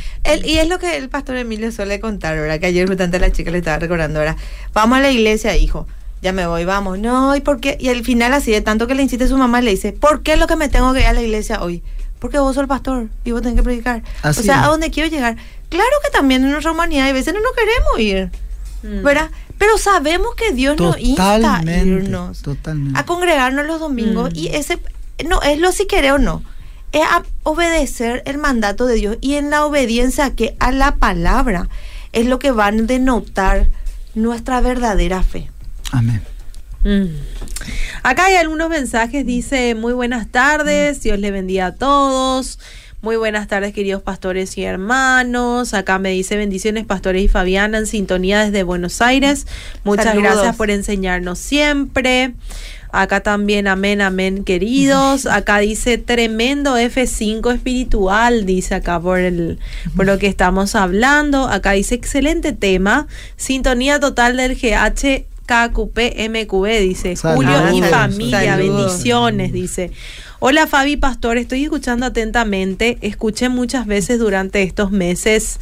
y 0.44 0.58
es 0.58 0.68
lo 0.68 0.80
que 0.80 0.98
el 0.98 1.10
pastor 1.10 1.36
Emilio 1.36 1.72
suele 1.72 2.00
contar, 2.00 2.36
¿verdad? 2.38 2.60
Que 2.60 2.66
ayer 2.68 2.88
justamente 2.88 3.20
la 3.20 3.32
chica 3.32 3.52
le 3.52 3.60
estaba 3.60 3.78
recordando, 3.78 4.20
¿verdad? 4.20 4.38
Vamos 4.74 4.98
a 4.98 5.02
la 5.02 5.12
iglesia, 5.12 5.56
hijo 5.56 5.86
ya 6.26 6.34
me 6.34 6.48
voy, 6.48 6.66
vamos. 6.66 6.98
No, 6.98 7.36
¿y 7.36 7.42
por 7.42 7.60
qué? 7.60 7.78
Y 7.80 7.90
al 7.90 8.04
final 8.04 8.34
así, 8.34 8.52
de 8.52 8.62
tanto 8.62 8.88
que 8.88 8.96
le 8.96 9.04
insiste 9.04 9.28
su 9.28 9.38
mamá, 9.38 9.62
le 9.62 9.70
dice, 9.72 9.94
¿por 9.94 10.24
qué 10.24 10.34
es 10.34 10.40
lo 10.40 10.48
que 10.48 10.56
me 10.56 10.70
tengo 10.70 10.92
que 10.92 11.02
ir 11.02 11.06
a 11.06 11.14
la 11.14 11.22
iglesia 11.22 11.62
hoy? 11.62 11.84
Porque 12.20 12.40
vos 12.40 12.56
sos 12.56 12.64
el 12.64 12.68
pastor 12.68 13.10
y 13.24 13.32
vos 13.32 13.42
tenés 13.42 13.58
que 13.58 13.64
predicar. 13.64 14.04
o 14.24 14.34
sea, 14.34 14.64
¿a 14.64 14.68
dónde 14.68 14.90
quiero 14.90 15.10
llegar? 15.10 15.36
Claro 15.70 15.92
que 16.04 16.12
también 16.12 16.44
en 16.44 16.52
nuestra 16.52 16.72
humanidad 16.72 17.08
hay 17.08 17.14
veces 17.14 17.34
no 17.34 17.42
nos 17.42 17.52
queremos 17.54 18.00
ir, 18.00 18.32
mm. 18.84 19.04
¿verdad? 19.04 19.30
Pero 19.58 19.78
sabemos 19.78 20.36
que 20.36 20.54
Dios 20.54 20.78
nos 20.78 21.00
insta 21.00 21.58
a 21.58 21.64
irnos, 21.64 22.44
a 22.94 23.06
congregarnos 23.06 23.66
los 23.66 23.80
domingos 23.80 24.32
mm. 24.32 24.38
y 24.38 24.48
ese, 24.48 24.80
no, 25.28 25.42
es 25.42 25.60
lo 25.60 25.72
si 25.72 25.88
querés 25.88 26.14
o 26.14 26.18
no, 26.18 26.44
es 26.92 27.02
a 27.04 27.24
obedecer 27.44 28.24
el 28.26 28.38
mandato 28.38 28.86
de 28.86 28.96
Dios 28.96 29.18
y 29.22 29.36
en 29.36 29.50
la 29.50 29.66
obediencia 29.66 30.36
que 30.36 30.56
a 30.60 30.72
la 30.72 30.96
palabra 30.96 31.70
es 32.12 32.26
lo 32.26 32.40
que 32.40 32.52
van 32.52 32.80
a 32.80 32.84
denotar 32.84 33.68
nuestra 34.14 34.62
verdadera 34.62 35.24
fe. 35.24 35.50
Amén. 35.92 36.22
Mm. 36.86 37.08
Acá 38.04 38.26
hay 38.26 38.36
algunos 38.36 38.70
mensajes, 38.70 39.26
dice 39.26 39.74
muy 39.74 39.92
buenas 39.94 40.28
tardes, 40.28 41.02
Dios 41.02 41.18
le 41.20 41.32
bendiga 41.32 41.68
a 41.68 41.76
todos. 41.76 42.60
Muy 43.02 43.18
buenas 43.18 43.48
tardes, 43.48 43.74
queridos 43.74 44.02
pastores 44.02 44.58
y 44.58 44.64
hermanos. 44.64 45.74
Acá 45.74 46.00
me 46.00 46.10
dice 46.10 46.38
bendiciones, 46.38 46.86
pastores 46.86 47.24
y 47.24 47.28
Fabiana, 47.28 47.80
en 47.80 47.88
sintonía 47.88 48.46
desde 48.46 48.64
Buenos 48.64 49.02
Aires. 49.02 49.46
Muchas 49.84 50.16
gracias 50.16 50.56
por 50.56 50.72
enseñarnos 50.72 51.38
siempre. 51.38 52.34
Acá 52.92 53.22
también, 53.22 53.68
amén, 53.68 54.02
amén, 54.02 54.44
queridos. 54.44 55.26
Acá 55.32 55.60
dice 55.60 55.98
tremendo 55.98 56.78
F5 56.78 57.54
espiritual, 57.54 58.46
dice 58.46 58.74
acá 58.76 59.00
por, 59.00 59.20
el, 59.20 59.60
por 59.96 60.06
lo 60.06 60.18
que 60.18 60.28
estamos 60.28 60.76
hablando. 60.76 61.48
Acá 61.48 61.72
dice 61.72 61.96
excelente 61.96 62.54
tema, 62.54 63.08
sintonía 63.36 64.00
total 64.00 64.38
del 64.38 64.56
GH 64.56 65.35
KQP 65.46 66.30
MQB, 66.30 66.80
dice. 66.80 67.16
Julio 67.16 67.74
y 67.74 67.82
familia, 67.82 68.58
bendiciones, 68.58 69.54
dice. 69.54 69.92
Hola 70.40 70.68
Fabi 70.68 70.98
Pastor, 70.98 71.38
estoy 71.38 71.64
escuchando 71.64 72.06
atentamente. 72.06 72.98
Escuché 73.02 73.50
muchas 73.50 73.88
veces 73.88 74.20
durante 74.20 74.64
estos 74.64 74.92
meses. 74.92 75.60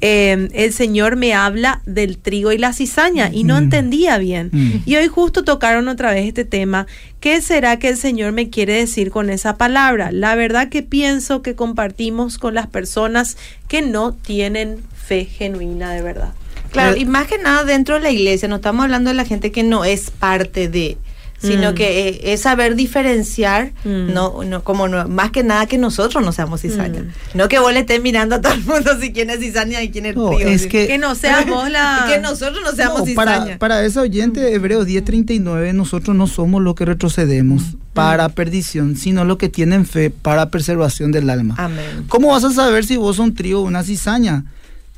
Em, 0.00 0.48
el 0.54 0.72
Señor 0.72 1.16
me 1.16 1.34
habla 1.34 1.82
del 1.86 2.18
trigo 2.18 2.50
y 2.50 2.58
la 2.58 2.72
cizaña 2.72 3.30
y 3.32 3.44
no 3.44 3.54
mm. 3.54 3.58
entendía 3.58 4.18
bien. 4.18 4.50
Mm. 4.52 4.72
Y 4.86 4.96
hoy 4.96 5.08
justo 5.08 5.44
tocaron 5.44 5.88
otra 5.88 6.12
vez 6.12 6.26
este 6.26 6.44
tema. 6.44 6.86
¿Qué 7.20 7.40
será 7.42 7.78
que 7.78 7.90
el 7.90 7.96
Señor 7.96 8.32
me 8.32 8.50
quiere 8.50 8.74
decir 8.74 9.10
con 9.10 9.30
esa 9.30 9.56
palabra? 9.56 10.10
La 10.10 10.34
verdad 10.34 10.68
que 10.68 10.82
pienso 10.82 11.42
que 11.42 11.54
compartimos 11.54 12.38
con 12.38 12.54
las 12.54 12.66
personas 12.66 13.36
que 13.68 13.82
no 13.82 14.14
tienen 14.14 14.82
fe 14.94 15.26
genuina 15.26 15.92
de 15.92 16.02
verdad. 16.02 16.32
Claro, 16.74 16.96
y 16.96 17.04
más 17.04 17.26
que 17.28 17.38
nada 17.38 17.64
dentro 17.64 17.94
de 17.94 18.00
la 18.00 18.10
iglesia, 18.10 18.48
no 18.48 18.56
estamos 18.56 18.84
hablando 18.84 19.10
de 19.10 19.14
la 19.14 19.24
gente 19.24 19.52
que 19.52 19.62
no 19.62 19.84
es 19.84 20.10
parte 20.10 20.68
de, 20.68 20.98
sino 21.38 21.72
mm. 21.72 21.74
que 21.74 22.08
eh, 22.08 22.32
es 22.32 22.40
saber 22.40 22.74
diferenciar, 22.74 23.72
mm. 23.84 24.12
no, 24.12 24.42
no, 24.44 24.64
como 24.64 24.88
más 24.88 25.30
que 25.30 25.42
nada 25.42 25.66
que 25.66 25.78
nosotros 25.78 26.24
no 26.24 26.32
seamos 26.32 26.62
cizaña. 26.62 27.02
Mm. 27.02 27.38
No 27.38 27.48
que 27.48 27.58
vos 27.58 27.72
le 27.72 27.80
estés 27.80 28.02
mirando 28.02 28.36
a 28.36 28.40
todo 28.40 28.54
el 28.54 28.64
mundo 28.64 28.98
si 29.00 29.12
quién 29.12 29.30
es 29.30 29.40
cizaña 29.40 29.82
y 29.82 29.90
quién 29.90 30.06
es 30.06 30.16
no, 30.16 30.32
Es 30.38 30.66
que, 30.66 30.86
que, 30.86 30.98
no 30.98 31.14
seamos 31.14 31.70
la... 31.70 32.06
que 32.12 32.20
nosotros 32.20 32.60
no 32.64 32.72
seamos 32.72 33.04
cizaña. 33.04 33.44
Para, 33.44 33.58
para 33.58 33.84
ese 33.84 34.00
oyente, 34.00 34.52
Hebreos 34.52 34.86
10.39, 34.86 35.74
nosotros 35.74 36.16
no 36.16 36.26
somos 36.26 36.62
lo 36.62 36.74
que 36.74 36.84
retrocedemos 36.84 37.62
para 37.92 38.28
perdición, 38.30 38.96
sino 38.96 39.24
lo 39.24 39.38
que 39.38 39.48
tienen 39.48 39.86
fe 39.86 40.10
para 40.10 40.50
preservación 40.50 41.12
del 41.12 41.30
alma. 41.30 41.54
Amén. 41.58 42.06
¿Cómo 42.08 42.28
vas 42.28 42.44
a 42.44 42.50
saber 42.50 42.84
si 42.84 42.96
vos 42.96 43.16
sos 43.16 43.26
un 43.26 43.34
trigo 43.34 43.60
o 43.60 43.62
una 43.64 43.84
cizaña? 43.84 44.44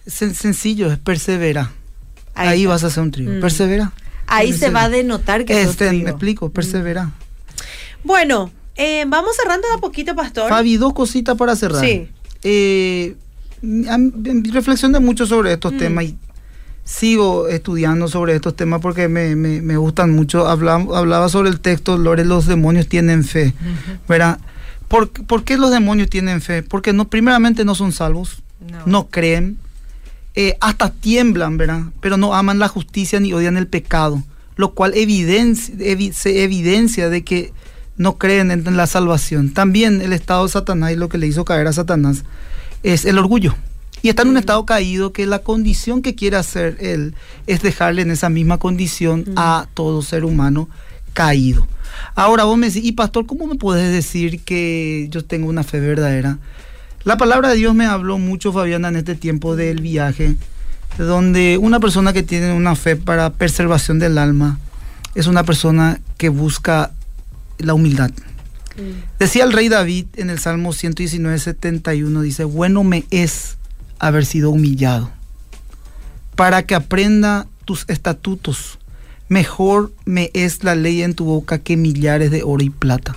Sencillo, 0.07 0.91
es 0.91 0.99
persevera. 0.99 1.73
Ahí, 2.35 2.67
vas 2.67 2.85
a 2.85 2.89
hacer 2.89 3.03
un 3.03 3.11
trigo. 3.11 3.33
Mm. 3.33 3.41
Persevera. 3.41 3.93
Ahí 4.27 4.53
se 4.53 4.71
va 4.71 4.85
a 4.85 4.89
denotar 4.89 5.45
que 5.45 5.63
este, 5.63 5.93
Me 5.93 6.11
explico, 6.11 6.51
persevera. 6.51 7.13
Bueno, 8.05 8.51
eh, 8.77 9.05
vamos 9.07 9.37
cerrando 9.37 9.69
de 9.69 9.75
a 9.75 9.79
poquito, 9.79 10.15
pastor. 10.15 10.49
Fabi, 10.49 10.77
dos 10.77 10.93
cositas 10.93 11.37
para 11.37 11.57
cerrar. 11.57 11.85
Sí. 11.85 12.09
Eh, 12.43 13.17
reflexioné 13.63 15.01
mucho 15.01 15.27
sobre 15.27 15.53
estos 15.53 15.73
mm. 15.73 15.79
temas 15.79 16.05
y 16.05 16.19
sigo 16.85 17.49
estudiando 17.49 18.07
sobre 18.07 18.37
estos 18.37 18.55
temas 18.55 18.81
porque 18.81 19.09
me, 19.09 19.77
gustan 19.77 20.13
mucho. 20.13 20.47
Hablaba, 20.47 20.99
hablaba, 20.99 21.29
sobre 21.29 21.51
el 21.51 21.61
texto, 21.61 21.97
Lore, 21.97 22.25
los 22.25 22.47
demonios 22.47 22.89
tienen 22.89 23.25
fe. 23.25 23.55
¿Verdad? 24.09 24.39
¿Por, 24.89 25.11
qué 25.45 25.57
los 25.57 25.71
demonios 25.71 26.09
tienen 26.09 26.41
fe? 26.41 26.63
Porque 26.63 26.93
no, 26.93 27.09
primeramente 27.09 27.65
no 27.65 27.75
son 27.75 27.93
salvos, 27.93 28.43
no 28.85 29.09
creen, 29.09 29.59
eh, 30.37 30.57
hasta 30.61 30.91
tiemblan, 30.91 31.57
¿verdad? 31.57 31.85
Pero 32.01 32.17
no 32.17 32.35
aman 32.35 32.59
la 32.59 32.69
justicia 32.69 33.19
ni 33.19 33.33
odian 33.33 33.57
el 33.57 33.67
pecado, 33.67 34.23
lo 34.57 34.75
cual 34.75 34.93
evidencia, 34.95 35.75
se 36.13 36.45
evidencia 36.45 37.09
de 37.09 37.25
que 37.25 37.53
no 37.97 38.19
creen 38.19 38.51
en 38.51 38.77
la 38.77 38.87
salvación. 38.87 39.55
También 39.55 40.03
el 40.03 40.13
estado 40.13 40.45
de 40.45 40.53
Satanás 40.53 40.93
y 40.93 40.97
lo 40.97 41.09
que 41.09 41.19
le 41.19 41.27
hizo 41.27 41.45
caer 41.45 41.67
a 41.67 41.73
Satanás 41.73 42.25
es 42.83 43.05
el 43.05 43.19
orgullo. 43.19 43.55
Y 44.03 44.11
está 44.11 44.23
en 44.23 44.29
un 44.29 44.35
mm. 44.35 44.39
estado 44.39 44.67
caído 44.67 45.13
que 45.13 45.27
la 45.27 45.41
condición 45.41 46.03
que 46.03 46.15
quiere 46.15 46.37
hacer 46.37 46.77
él 46.81 47.15
es 47.47 47.63
dejarle 47.63 48.03
en 48.03 48.11
esa 48.11 48.29
misma 48.29 48.59
condición 48.59 49.25
mm. 49.27 49.33
a 49.37 49.69
todo 49.75 50.03
ser 50.03 50.25
humano 50.25 50.69
caído. 51.13 51.67
Ahora 52.15 52.45
vos 52.45 52.59
me 52.59 52.69
decís, 52.69 52.85
y 52.85 52.93
pastor, 52.93 53.27
¿cómo 53.27 53.47
me 53.47 53.57
puedes 53.57 53.91
decir 53.91 54.43
que 54.43 55.09
yo 55.11 55.25
tengo 55.25 55.49
una 55.49 55.63
fe 55.63 55.81
verdadera? 55.81 56.39
La 57.07 57.17
palabra 57.17 57.51
de 57.51 57.55
Dios 57.55 57.73
me 57.73 57.87
habló 57.87 58.19
mucho, 58.19 58.53
Fabiana, 58.53 58.89
en 58.89 58.97
este 58.97 59.15
tiempo 59.15 59.55
del 59.55 59.81
viaje, 59.81 60.35
donde 60.99 61.57
una 61.57 61.79
persona 61.79 62.13
que 62.13 62.25
tiene 62.25 62.53
una 62.53 62.75
fe 62.75 62.97
para 62.97 63.31
preservación 63.31 64.01
del 64.01 64.19
alma 64.19 64.59
es 65.15 65.29
una 65.29 65.45
persona 65.45 66.01
que 66.19 66.31
busca 66.31 66.91
la 67.59 67.75
humildad. 67.75 68.11
Mm. 68.11 69.21
Decía 69.21 69.45
el 69.45 69.53
rey 69.53 69.69
David 69.69 70.07
en 70.17 70.31
el 70.31 70.41
Salmo 70.41 70.73
119, 70.73 71.39
71, 71.39 72.23
dice, 72.23 72.43
bueno 72.43 72.83
me 72.83 73.05
es 73.13 73.57
haber 74.01 74.27
sido 74.27 74.51
humillado, 74.51 75.13
para 76.35 76.65
que 76.65 76.75
aprenda 76.75 77.47
tus 77.65 77.85
estatutos. 77.87 78.81
Mejor 79.29 79.93
me 80.07 80.33
es 80.35 80.65
la 80.65 80.75
ley 80.75 81.03
en 81.03 81.15
tu 81.15 81.25
boca 81.25 81.61
que 81.61 81.77
millares 81.77 82.33
de 82.33 82.43
oro 82.43 82.65
y 82.65 82.71
plata. 82.71 83.17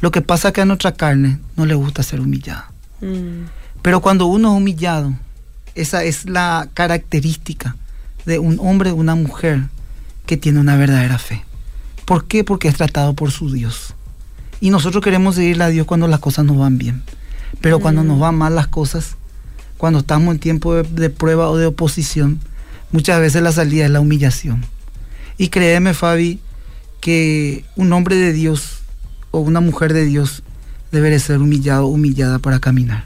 Lo 0.00 0.10
que 0.10 0.20
pasa 0.20 0.48
es 0.48 0.54
que 0.54 0.62
a 0.62 0.66
nuestra 0.66 0.94
carne 0.94 1.38
no 1.54 1.64
le 1.64 1.76
gusta 1.76 2.02
ser 2.02 2.20
humillada. 2.20 2.69
Mm. 3.00 3.46
Pero 3.82 4.00
cuando 4.00 4.26
uno 4.26 4.52
es 4.52 4.56
humillado, 4.56 5.12
esa 5.74 6.04
es 6.04 6.28
la 6.28 6.68
característica 6.74 7.76
de 8.26 8.38
un 8.38 8.58
hombre 8.60 8.90
o 8.90 8.96
una 8.96 9.14
mujer 9.14 9.62
que 10.26 10.36
tiene 10.36 10.60
una 10.60 10.76
verdadera 10.76 11.18
fe. 11.18 11.44
¿Por 12.04 12.26
qué? 12.26 12.44
Porque 12.44 12.68
es 12.68 12.76
tratado 12.76 13.14
por 13.14 13.30
su 13.30 13.52
Dios. 13.52 13.94
Y 14.60 14.70
nosotros 14.70 15.02
queremos 15.02 15.36
seguirle 15.36 15.64
a 15.64 15.68
Dios 15.68 15.86
cuando 15.86 16.06
las 16.08 16.20
cosas 16.20 16.44
nos 16.44 16.58
van 16.58 16.76
bien. 16.76 17.02
Pero 17.60 17.80
cuando 17.80 18.04
nos 18.04 18.18
mm. 18.18 18.20
van 18.20 18.34
mal 18.36 18.54
las 18.54 18.68
cosas, 18.68 19.16
cuando 19.80 20.00
estamos 20.00 20.34
en 20.34 20.40
tiempo 20.40 20.74
de, 20.74 21.10
prueba 21.10 21.48
o 21.48 21.56
de 21.56 21.66
oposición, 21.66 22.38
muchas 22.92 23.20
veces 23.20 23.42
la 23.42 23.52
salida 23.52 23.86
es 23.86 23.90
la 23.90 24.00
humillación. 24.00 24.64
Y 25.38 25.48
créeme, 25.48 25.94
Fabi, 25.94 26.40
que 27.00 27.64
un 27.76 27.92
hombre 27.92 28.16
de 28.16 28.34
Dios 28.34 28.82
o 29.30 29.40
una 29.40 29.60
mujer 29.60 29.94
de 29.94 30.04
Dios 30.04 30.42
debe 30.92 31.18
ser 31.18 31.38
humillado, 31.38 31.86
humillada 31.86 32.38
para 32.38 32.60
caminar. 32.60 33.04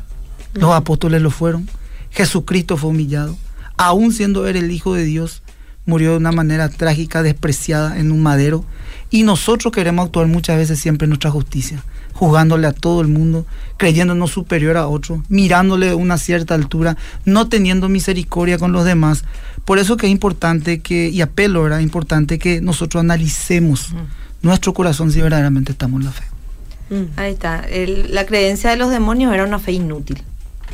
Los 0.55 0.73
apóstoles 0.73 1.21
lo 1.21 1.31
fueron, 1.31 1.69
Jesucristo 2.11 2.77
fue 2.77 2.91
humillado, 2.91 3.37
aún 3.77 4.13
siendo 4.13 4.47
él 4.47 4.57
el 4.57 4.71
Hijo 4.71 4.95
de 4.95 5.05
Dios, 5.05 5.43
murió 5.87 6.13
de 6.13 6.17
una 6.17 6.33
manera 6.33 6.69
trágica, 6.69 7.23
despreciada 7.23 7.99
en 7.99 8.13
un 8.13 8.23
madero. 8.23 8.65
Y 9.11 9.23
nosotros 9.23 9.73
queremos 9.73 10.07
actuar 10.07 10.27
muchas 10.27 10.57
veces 10.57 10.79
siempre 10.79 11.05
en 11.05 11.11
nuestra 11.11 11.31
justicia, 11.31 11.83
juzgándole 12.13 12.67
a 12.67 12.73
todo 12.73 13.01
el 13.01 13.09
mundo, 13.09 13.47
creyéndonos 13.77 14.31
superior 14.31 14.77
a 14.77 14.87
otro, 14.87 15.23
mirándole 15.29 15.91
a 15.91 15.97
una 15.97 16.19
cierta 16.19 16.55
altura, 16.55 16.97
no 17.25 17.49
teniendo 17.49 17.89
misericordia 17.89 18.59
con 18.59 18.73
los 18.73 18.85
demás. 18.85 19.25
Por 19.65 19.79
eso 19.79 19.97
que 19.97 20.07
es 20.07 20.13
importante 20.13 20.81
que, 20.81 21.09
y 21.09 21.21
apelo, 21.21 21.67
era 21.67 21.81
importante 21.81 22.39
que 22.39 22.61
nosotros 22.61 23.01
analicemos 23.01 23.95
nuestro 24.43 24.75
corazón 24.75 25.11
si 25.13 25.21
verdaderamente 25.21 25.73
estamos 25.73 26.01
en 26.01 26.07
la 26.07 26.13
fe. 26.13 26.34
Mm. 26.95 27.19
Ahí 27.19 27.33
está. 27.33 27.67
la 28.09 28.27
creencia 28.27 28.71
de 28.71 28.77
los 28.77 28.91
demonios 28.91 29.35
era 29.35 29.45
una 29.45 29.59
fe 29.59 29.73
inútil. 29.73 30.23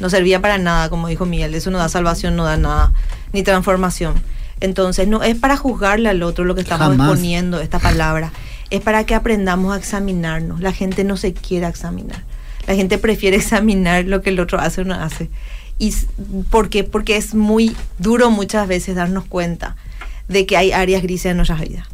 No 0.00 0.10
servía 0.10 0.40
para 0.40 0.58
nada, 0.58 0.88
como 0.88 1.08
dijo 1.08 1.26
Miguel. 1.26 1.54
Eso 1.54 1.70
no 1.70 1.78
da 1.78 1.88
salvación, 1.88 2.36
no 2.36 2.44
da 2.44 2.56
nada, 2.56 2.92
ni 3.32 3.42
transformación. 3.42 4.14
Entonces, 4.60 5.08
no 5.08 5.22
es 5.22 5.36
para 5.36 5.56
juzgarle 5.56 6.08
al 6.08 6.22
otro 6.22 6.44
lo 6.44 6.54
que 6.54 6.60
estamos 6.60 6.94
exponiendo, 6.94 7.60
esta 7.60 7.78
palabra. 7.78 8.32
Es 8.70 8.80
para 8.80 9.04
que 9.04 9.14
aprendamos 9.14 9.74
a 9.74 9.78
examinarnos. 9.78 10.60
La 10.60 10.72
gente 10.72 11.04
no 11.04 11.16
se 11.16 11.32
quiere 11.32 11.66
examinar. 11.66 12.22
La 12.66 12.74
gente 12.74 12.98
prefiere 12.98 13.36
examinar 13.38 14.04
lo 14.04 14.22
que 14.22 14.30
el 14.30 14.40
otro 14.40 14.58
hace 14.60 14.82
o 14.82 14.84
no 14.84 14.94
hace. 14.94 15.30
¿Y 15.78 15.94
por 16.50 16.68
qué? 16.68 16.84
Porque 16.84 17.16
es 17.16 17.34
muy 17.34 17.74
duro 17.98 18.30
muchas 18.30 18.68
veces 18.68 18.96
darnos 18.96 19.24
cuenta 19.24 19.76
de 20.28 20.44
que 20.44 20.56
hay 20.56 20.72
áreas 20.72 21.02
grises 21.02 21.30
en 21.30 21.38
nuestras 21.38 21.60
vidas. 21.60 21.88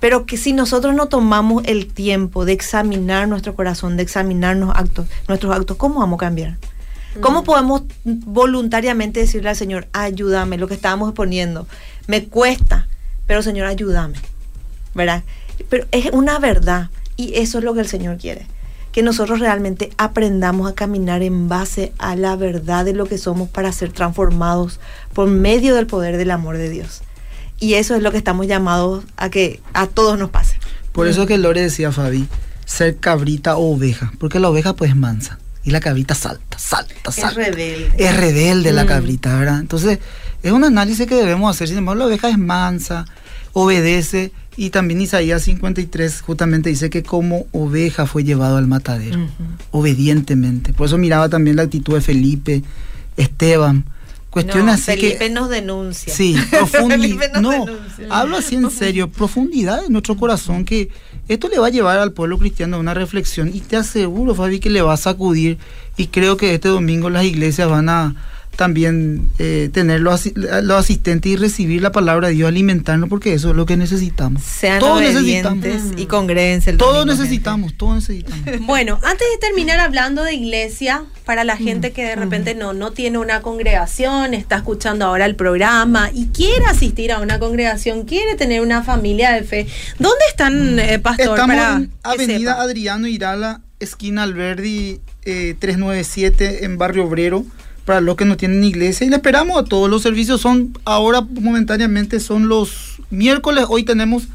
Pero 0.00 0.26
que 0.26 0.36
si 0.36 0.52
nosotros 0.52 0.94
no 0.94 1.06
tomamos 1.06 1.64
el 1.66 1.86
tiempo 1.86 2.44
de 2.44 2.52
examinar 2.52 3.26
nuestro 3.28 3.54
corazón, 3.54 3.96
de 3.96 4.02
examinar 4.04 4.56
actos, 4.74 5.06
nuestros 5.26 5.54
actos, 5.54 5.76
¿cómo 5.76 6.00
vamos 6.00 6.18
a 6.18 6.26
cambiar? 6.26 6.56
¿Cómo 7.20 7.42
podemos 7.42 7.82
voluntariamente 8.04 9.20
decirle 9.20 9.48
al 9.48 9.56
Señor, 9.56 9.88
ayúdame, 9.92 10.56
lo 10.56 10.68
que 10.68 10.74
estábamos 10.74 11.08
exponiendo? 11.08 11.66
Me 12.06 12.26
cuesta, 12.26 12.86
pero 13.26 13.42
Señor, 13.42 13.66
ayúdame. 13.66 14.18
¿Verdad? 14.94 15.24
Pero 15.68 15.86
es 15.90 16.10
una 16.12 16.38
verdad 16.38 16.90
y 17.16 17.34
eso 17.34 17.58
es 17.58 17.64
lo 17.64 17.74
que 17.74 17.80
el 17.80 17.88
Señor 17.88 18.18
quiere. 18.18 18.46
Que 18.92 19.02
nosotros 19.02 19.40
realmente 19.40 19.90
aprendamos 19.98 20.70
a 20.70 20.74
caminar 20.74 21.22
en 21.22 21.48
base 21.48 21.92
a 21.98 22.14
la 22.14 22.36
verdad 22.36 22.84
de 22.84 22.94
lo 22.94 23.06
que 23.06 23.18
somos 23.18 23.48
para 23.48 23.72
ser 23.72 23.92
transformados 23.92 24.78
por 25.12 25.28
medio 25.28 25.74
del 25.74 25.86
poder 25.86 26.16
del 26.18 26.30
amor 26.30 26.56
de 26.56 26.70
Dios. 26.70 27.02
Y 27.60 27.74
eso 27.74 27.94
es 27.94 28.02
lo 28.02 28.10
que 28.12 28.18
estamos 28.18 28.46
llamados 28.46 29.04
a 29.16 29.30
que 29.30 29.60
a 29.74 29.86
todos 29.86 30.18
nos 30.18 30.30
pase. 30.30 30.58
Por 30.92 31.08
eso 31.08 31.26
que 31.26 31.38
Lore 31.38 31.62
decía, 31.62 31.92
Fabi, 31.92 32.26
ser 32.64 32.96
cabrita 32.96 33.56
o 33.56 33.74
oveja, 33.74 34.12
porque 34.18 34.40
la 34.40 34.48
oveja 34.48 34.74
pues 34.74 34.94
mansa 34.94 35.38
y 35.64 35.70
la 35.70 35.80
cabrita 35.80 36.14
salta, 36.14 36.58
salta, 36.58 37.12
salta. 37.12 37.28
Es 37.28 37.54
rebelde. 37.54 37.92
Es 37.98 38.16
rebelde 38.16 38.72
la 38.72 38.84
mm. 38.84 38.86
cabrita, 38.86 39.38
¿verdad? 39.38 39.60
Entonces, 39.60 39.98
es 40.42 40.52
un 40.52 40.64
análisis 40.64 41.06
que 41.06 41.14
debemos 41.14 41.54
hacer. 41.54 41.68
Sin 41.68 41.78
embargo, 41.78 41.98
la 41.98 42.06
oveja 42.06 42.28
es 42.30 42.38
mansa, 42.38 43.04
obedece. 43.52 44.32
Y 44.56 44.70
también 44.70 45.00
Isaías 45.00 45.42
53 45.42 46.20
justamente 46.22 46.70
dice 46.70 46.90
que 46.90 47.02
como 47.02 47.46
oveja 47.52 48.06
fue 48.06 48.24
llevado 48.24 48.56
al 48.56 48.66
matadero, 48.66 49.28
obedientemente. 49.70 50.72
Por 50.72 50.86
eso 50.86 50.98
miraba 50.98 51.28
también 51.28 51.56
la 51.56 51.62
actitud 51.62 51.94
de 51.94 52.00
Felipe, 52.00 52.62
Esteban. 53.16 53.84
Cuestión 54.44 54.68
así 54.68 54.84
Felipe 54.84 55.30
nos 55.30 55.48
denuncia. 55.48 56.12
Sí, 56.12 56.36
profundidad. 56.50 57.40
no, 57.40 57.66
hablo 58.10 58.36
así 58.36 58.54
en 58.54 58.70
serio, 58.70 59.10
profundidad 59.10 59.84
en 59.84 59.92
nuestro 59.92 60.16
corazón 60.16 60.64
que 60.64 60.90
esto 61.28 61.48
le 61.48 61.58
va 61.58 61.66
a 61.66 61.70
llevar 61.70 61.98
al 61.98 62.12
pueblo 62.12 62.38
cristiano 62.38 62.76
a 62.76 62.80
una 62.80 62.94
reflexión 62.94 63.50
y 63.52 63.60
te 63.60 63.76
aseguro, 63.76 64.34
Fabi, 64.34 64.60
que 64.60 64.70
le 64.70 64.82
va 64.82 64.94
a 64.94 64.96
sacudir 64.96 65.58
y 65.96 66.06
creo 66.06 66.36
que 66.36 66.54
este 66.54 66.68
domingo 66.68 67.10
las 67.10 67.24
iglesias 67.24 67.68
van 67.68 67.88
a 67.88 68.14
también 68.58 69.30
eh, 69.38 69.70
tener 69.72 70.00
los, 70.00 70.32
asistentes 70.74 71.30
y 71.30 71.36
recibir 71.36 71.80
la 71.80 71.92
palabra 71.92 72.26
de 72.26 72.34
Dios, 72.34 72.48
alimentarnos, 72.48 73.08
porque 73.08 73.32
eso 73.32 73.50
es 73.50 73.56
lo 73.56 73.66
que 73.66 73.76
necesitamos. 73.76 74.42
Sean 74.42 74.80
todos 74.80 75.00
necesitamos. 75.00 75.64
y 75.96 76.06
congréense. 76.06 76.72
Todos 76.72 77.06
necesitamos, 77.06 77.74
todos 77.74 77.94
necesitamos. 77.94 78.38
Bueno, 78.66 78.98
antes 79.04 79.28
de 79.32 79.38
terminar 79.38 79.78
hablando 79.78 80.24
de 80.24 80.34
iglesia, 80.34 81.04
para 81.24 81.44
la 81.44 81.56
gente 81.56 81.92
que 81.92 82.02
de 82.02 82.16
repente 82.16 82.56
no, 82.56 82.72
no 82.72 82.90
tiene 82.90 83.18
una 83.18 83.42
congregación, 83.42 84.34
está 84.34 84.56
escuchando 84.56 85.06
ahora 85.06 85.24
el 85.24 85.36
programa 85.36 86.10
y 86.12 86.26
quiere 86.26 86.64
asistir 86.66 87.12
a 87.12 87.20
una 87.20 87.38
congregación, 87.38 88.06
quiere 88.06 88.34
tener 88.34 88.60
una 88.60 88.82
familia 88.82 89.30
de 89.30 89.44
fe, 89.44 89.68
¿dónde 90.00 90.24
están, 90.30 90.80
eh, 90.80 90.98
pastor? 90.98 91.38
Estamos 91.38 91.56
en 91.56 91.92
Avenida 92.02 92.60
Adriano 92.60 93.06
Irala, 93.06 93.60
esquina 93.78 94.24
Alberdi, 94.24 95.00
397, 95.22 96.44
eh, 96.44 96.64
en 96.64 96.76
Barrio 96.76 97.04
Obrero 97.04 97.46
para 97.88 98.02
los 98.02 98.16
que 98.16 98.26
no 98.26 98.36
tienen 98.36 98.62
iglesia 98.64 99.06
y 99.06 99.08
le 99.08 99.16
esperamos 99.16 99.58
a 99.58 99.64
todos. 99.64 99.88
Los 99.88 100.02
servicios 100.02 100.42
son 100.42 100.76
ahora 100.84 101.22
momentáneamente 101.22 102.20
son 102.20 102.46
los 102.46 103.00
miércoles, 103.08 103.64
hoy 103.66 103.82
tenemos 103.82 104.28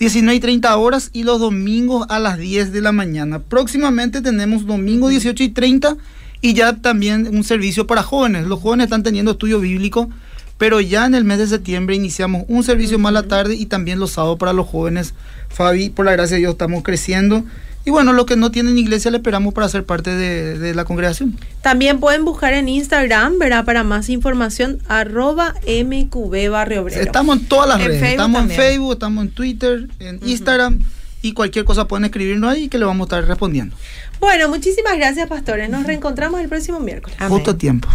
19 0.00 0.34
y 0.34 0.40
30 0.40 0.76
horas 0.76 1.10
y 1.12 1.22
los 1.22 1.38
domingos 1.38 2.04
a 2.08 2.18
las 2.18 2.36
10 2.36 2.72
de 2.72 2.80
la 2.80 2.90
mañana. 2.90 3.38
Próximamente 3.38 4.22
tenemos 4.22 4.66
domingo 4.66 5.08
18 5.08 5.40
y 5.44 5.48
30 5.50 5.96
y 6.40 6.54
ya 6.54 6.78
también 6.78 7.28
un 7.28 7.44
servicio 7.44 7.86
para 7.86 8.02
jóvenes. 8.02 8.48
Los 8.48 8.58
jóvenes 8.58 8.86
están 8.86 9.04
teniendo 9.04 9.30
estudio 9.30 9.60
bíblico, 9.60 10.10
pero 10.58 10.80
ya 10.80 11.06
en 11.06 11.14
el 11.14 11.22
mes 11.22 11.38
de 11.38 11.46
septiembre 11.46 11.94
iniciamos 11.94 12.42
un 12.48 12.64
servicio 12.64 12.98
más 12.98 13.10
a 13.10 13.12
la 13.12 13.22
tarde 13.22 13.54
y 13.54 13.66
también 13.66 14.00
los 14.00 14.10
sábados 14.10 14.36
para 14.36 14.52
los 14.52 14.66
jóvenes. 14.66 15.14
Fabi, 15.48 15.90
por 15.90 16.06
la 16.06 16.12
gracia 16.12 16.34
de 16.34 16.40
Dios, 16.40 16.54
estamos 16.54 16.82
creciendo 16.82 17.44
y 17.86 17.90
bueno, 17.90 18.12
los 18.12 18.26
que 18.26 18.34
no 18.34 18.50
tienen 18.50 18.76
iglesia 18.78 19.12
le 19.12 19.18
esperamos 19.18 19.54
para 19.54 19.68
ser 19.68 19.84
parte 19.84 20.10
de, 20.10 20.74
la 20.74 20.84
congregación. 20.84 21.38
También 21.62 22.00
pueden 22.00 22.24
buscar 22.24 22.52
en 22.52 22.68
Instagram, 22.68 23.38
¿verdad? 23.38 23.64
Para 23.64 23.84
más 23.84 24.08
información, 24.08 24.80
arroba 24.88 25.54
MQB 25.62 26.50
Barrio 26.50 26.82
Obrero. 26.82 27.00
Estamos 27.00 27.38
en 27.38 27.46
todas 27.46 27.68
las 27.68 27.86
redes. 27.86 28.02
Estamos 28.02 28.42
en 28.42 28.50
Facebook, 28.50 28.94
estamos 28.94 29.24
en 29.24 29.30
Twitter, 29.30 29.88
en 30.00 30.18
Instagram. 30.26 30.80
Y 31.22 31.32
cualquier 31.32 31.64
cosa 31.64 31.86
pueden 31.86 32.06
escribirnos 32.06 32.52
ahí 32.52 32.68
que 32.68 32.76
le 32.76 32.86
vamos 32.86 33.04
a 33.04 33.06
estar 33.06 33.28
respondiendo. 33.28 33.76
Bueno, 34.18 34.48
muchísimas 34.48 34.96
gracias, 34.96 35.28
pastores. 35.28 35.70
Nos 35.70 35.86
reencontramos 35.86 36.40
el 36.40 36.48
próximo 36.48 36.80
miércoles. 36.80 37.16
Justo 37.28 37.54
tiempo. 37.54 37.88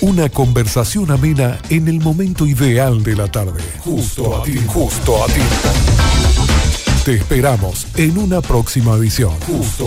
Una 0.00 0.28
conversación 0.28 1.08
amena 1.12 1.56
en 1.68 1.86
el 1.86 2.00
momento 2.00 2.46
ideal 2.46 3.04
de 3.04 3.14
la 3.14 3.30
tarde. 3.30 3.62
Justo 3.84 4.40
a 4.40 4.42
ti, 4.42 4.58
justo 4.66 5.22
a 5.22 5.26
ti. 5.28 5.40
Te 7.04 7.14
esperamos 7.14 7.86
en 7.96 8.18
una 8.18 8.42
próxima 8.42 8.94
edición. 8.94 9.32
Justo 9.46 9.86